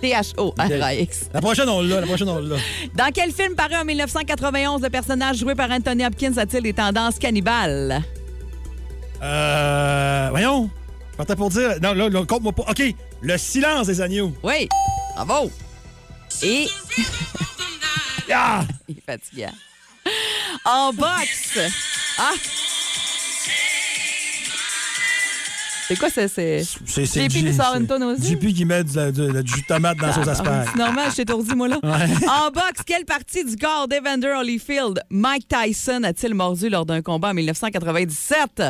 [0.01, 0.55] T-H-O.
[0.59, 1.31] R-A-X.
[1.33, 2.01] La prochaine, on l'a.
[2.01, 2.57] La prochaine, on l'a.
[2.97, 7.18] Dans quel film paru en 1991 le personnage joué par Anthony Hopkins a-t-il des tendances
[7.20, 8.03] cannibales?
[9.22, 10.28] Euh.
[10.31, 10.68] Voyons.
[11.12, 11.76] Je partais pour dire.
[11.81, 12.64] Non, là, là compte-moi pas.
[12.68, 12.83] OK.
[13.20, 14.33] Le silence des agneaux.
[14.43, 14.68] Oui.
[15.14, 15.51] Bravo.
[16.43, 16.66] Et.
[18.33, 18.64] Ah!
[18.89, 19.53] Il est fatigant.
[20.64, 21.59] En boxe.
[22.18, 22.35] Ah!
[25.91, 26.28] C'est quoi, ça?
[26.28, 26.62] C'est.
[26.86, 28.32] C'est JP qui sort une tonne aussi?
[28.36, 30.68] JP qui met du, du- du jus de tomate dans son Ah, asperge.
[30.72, 31.78] C'est normal, je t'ai étourdi, moi, là.
[31.82, 32.28] Ouais.
[32.28, 37.30] En boxe, quelle partie du corps d'Evander Holyfield Mike Tyson a-t-il mordu lors d'un combat
[37.30, 38.62] en 1997?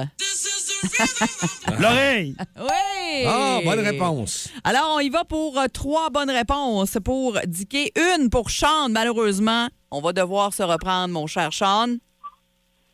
[1.79, 2.35] L'oreille!
[2.59, 3.25] Oui!
[3.27, 4.49] Ah, bonne réponse.
[4.65, 7.91] Alors, on y va pour euh, trois bonnes réponses pour Dicky.
[8.17, 9.69] Une pour Sean, malheureusement.
[9.91, 11.97] On va devoir se reprendre, mon cher Sean.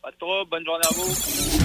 [0.07, 1.11] Pas de trouble, bonne journée à vous.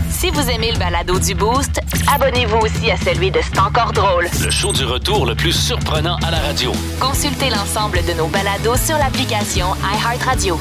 [0.09, 1.79] Si vous aimez le balado du Boost,
[2.11, 4.23] abonnez-vous aussi à celui de C'est encore drôle.
[4.43, 6.71] Le show du retour le plus surprenant à la radio.
[6.99, 10.57] Consultez l'ensemble de nos balados sur l'application iHeartRadio.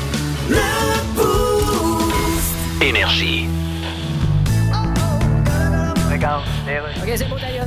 [2.82, 3.48] Énergie.
[6.12, 6.44] Regarde,
[7.00, 7.64] OK, c'est bon, d'ailleurs.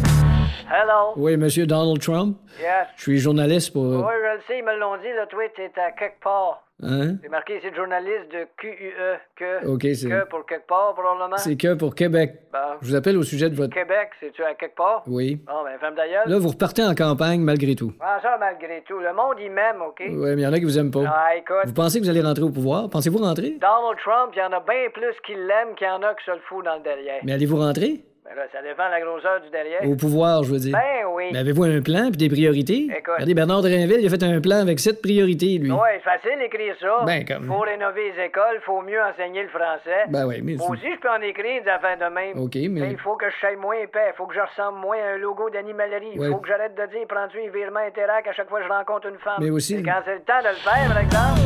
[0.69, 1.13] Hello.
[1.15, 2.37] Oui, monsieur Donald Trump.
[2.59, 2.85] Yes.
[2.97, 3.81] Je suis journaliste pour.
[3.81, 6.61] Oui, je le sais, ils me l'ont dit, là, toi, t'es à quelque part.
[6.85, 7.15] Hein?
[7.21, 8.93] C'est marqué, c'est journaliste de QUE.
[9.35, 9.65] Que.
[9.67, 11.37] OK, c'est- Que pour quelque part, probablement.
[11.37, 12.33] C'est que pour Québec.
[12.51, 12.59] Bon.
[12.81, 13.73] Je vous appelle au sujet de votre.
[13.73, 15.03] Québec, c'est-tu à quelque part?
[15.07, 15.35] Oui.
[15.47, 16.27] Bon, ben, femme d'ailleurs.
[16.27, 17.93] Là, vous repartez en campagne malgré tout.
[17.99, 18.99] Ah, ça, malgré tout.
[18.99, 20.01] Le monde, il m'aime, OK?
[20.01, 21.03] Oui, mais il y en a qui vous aiment pas.
[21.07, 21.65] Ah, écoute.
[21.65, 22.89] Vous pensez que vous allez rentrer au pouvoir?
[22.89, 23.57] Pensez-vous rentrer?
[23.61, 26.25] Donald Trump, il y en a bien plus qui l'aiment qu'il y en a qui
[26.25, 27.21] se le foutent dans le derrière.
[27.23, 28.03] Mais allez-vous rentrer?
[28.35, 29.83] Ben là, ça dépend de la grosseur du derrière.
[29.87, 30.73] Au pouvoir, je veux dire.
[30.73, 31.25] Ben oui.
[31.31, 32.87] Mais avez-vous un plan puis des priorités?
[32.89, 33.13] Écoute.
[33.13, 35.69] Regardez, Bernard Drinville, il a fait un plan avec sept priorités, lui.
[35.71, 37.03] Ouais, facile d'écrire ça.
[37.05, 40.09] Ben, comme- Faut rénover les écoles, faut mieux enseigner le français.
[40.09, 42.39] Ben oui, mais Moi aussi, je peux en écrire des affaires de même.
[42.39, 45.13] OK, mais- il faut que je sois moins épais, faut que je ressemble moins à
[45.13, 46.17] un logo d'animalerie.
[46.17, 46.29] Ouais.
[46.29, 49.07] Faut que j'arrête de dire prends-tu un virement Interac à chaque fois que je rencontre
[49.09, 49.37] une femme.
[49.41, 51.41] Mais aussi- Et quand c'est le temps de le faire, par exemple.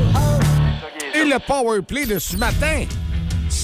[1.16, 2.86] Et le power play de ce matin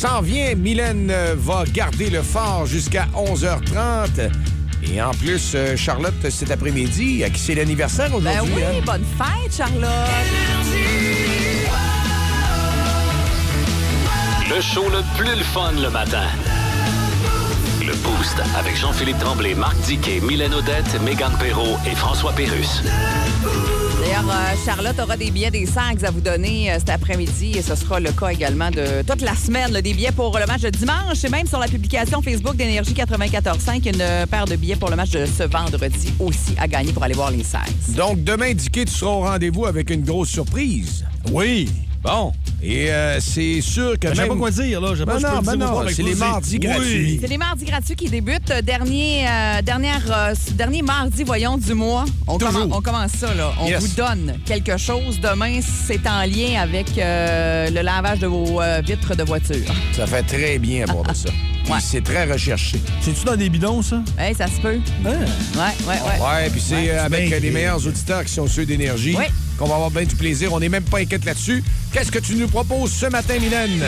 [0.04, 0.54] s'en vient.
[0.56, 4.30] Mylène euh, va garder le fort jusqu'à 11h30.
[4.92, 8.54] Et en plus, euh, Charlotte, cet après-midi, à qui c'est l'anniversaire Ben aujourd'hui?
[8.56, 8.82] oui, hein?
[8.86, 9.90] bonne fête, Charlotte!
[14.50, 16.28] Le show le plus le fun le matin.
[17.80, 22.82] Le Boost avec Jean-Philippe Tremblay, Marc Diquet, Mylène Odette, Megan Perrault et François Pérus.
[24.04, 27.62] D'ailleurs, euh, Charlotte aura des billets des sacs à vous donner euh, cet après-midi et
[27.62, 29.72] ce sera le cas également de toute la semaine.
[29.72, 32.94] là, des billets pour le match de dimanche et même sur la publication Facebook d'Énergie
[32.94, 36.92] 94.5, une euh, paire de billets pour le match de ce vendredi aussi à gagner
[36.92, 37.72] pour aller voir les sacs.
[37.96, 41.06] Donc, demain, Dicky, tu seras au rendez-vous avec une grosse surprise.
[41.32, 41.70] Oui.
[42.04, 42.34] Bon.
[42.66, 44.30] Et euh, c'est sûr que Ben, je sais même...
[44.30, 44.96] pas quoi dire, là.
[44.96, 46.60] Je Ben non, ben non, c'est les mardis Oui.
[46.60, 47.20] gratuits.
[47.22, 48.52] C'est les mardis gratuits qui débutent.
[48.52, 52.06] Euh, Dernier, euh, dernière, euh, dernier mardi, voyons, du mois.
[52.26, 53.52] On, commence, on commence ça, là.
[53.60, 53.82] On Yes.
[53.82, 55.20] vous donne quelque chose.
[55.20, 59.56] Demain, c'est en lien avec euh, le lavage de vos euh, vitres de voiture.
[59.92, 61.30] Ça fait très bien à bord de ça.
[61.66, 62.82] Puis C'est très recherché.
[63.02, 64.02] C'est-tu dans des bidons, ça?
[64.18, 64.80] Hey, ça se peut.
[65.06, 65.10] Hein?
[65.56, 66.26] Ouais, ouais, ouais.
[66.44, 69.26] Ouais, puis c'est avec les meilleurs auditeurs qui sont ceux d'énergie Oui.
[69.58, 70.54] Qu'on va avoir bien du plaisir.
[70.54, 71.64] On n'est même pas inquiète là-dessus.
[71.92, 73.84] Qu'est-ce que tu nous proposes ce matin, Mylène?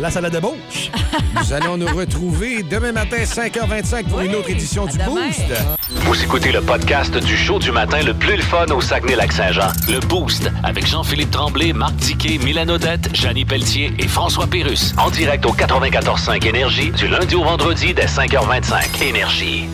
[0.00, 0.90] La salade de bouche.
[1.34, 5.26] Nous allons nous retrouver demain matin, 5h25, pour une autre édition du demain.
[5.26, 5.79] Boost.
[5.92, 9.72] Vous écoutez le podcast du show du matin le plus le fun au Saguenay-Lac-Saint-Jean.
[9.88, 14.94] Le Boost avec Jean-Philippe Tremblay, Marc Diquet, Mylène Odette, Janine Pelletier et François Pérus.
[14.98, 19.02] En direct au 94.5 Énergie du lundi au vendredi dès 5h25.
[19.02, 19.68] Énergie.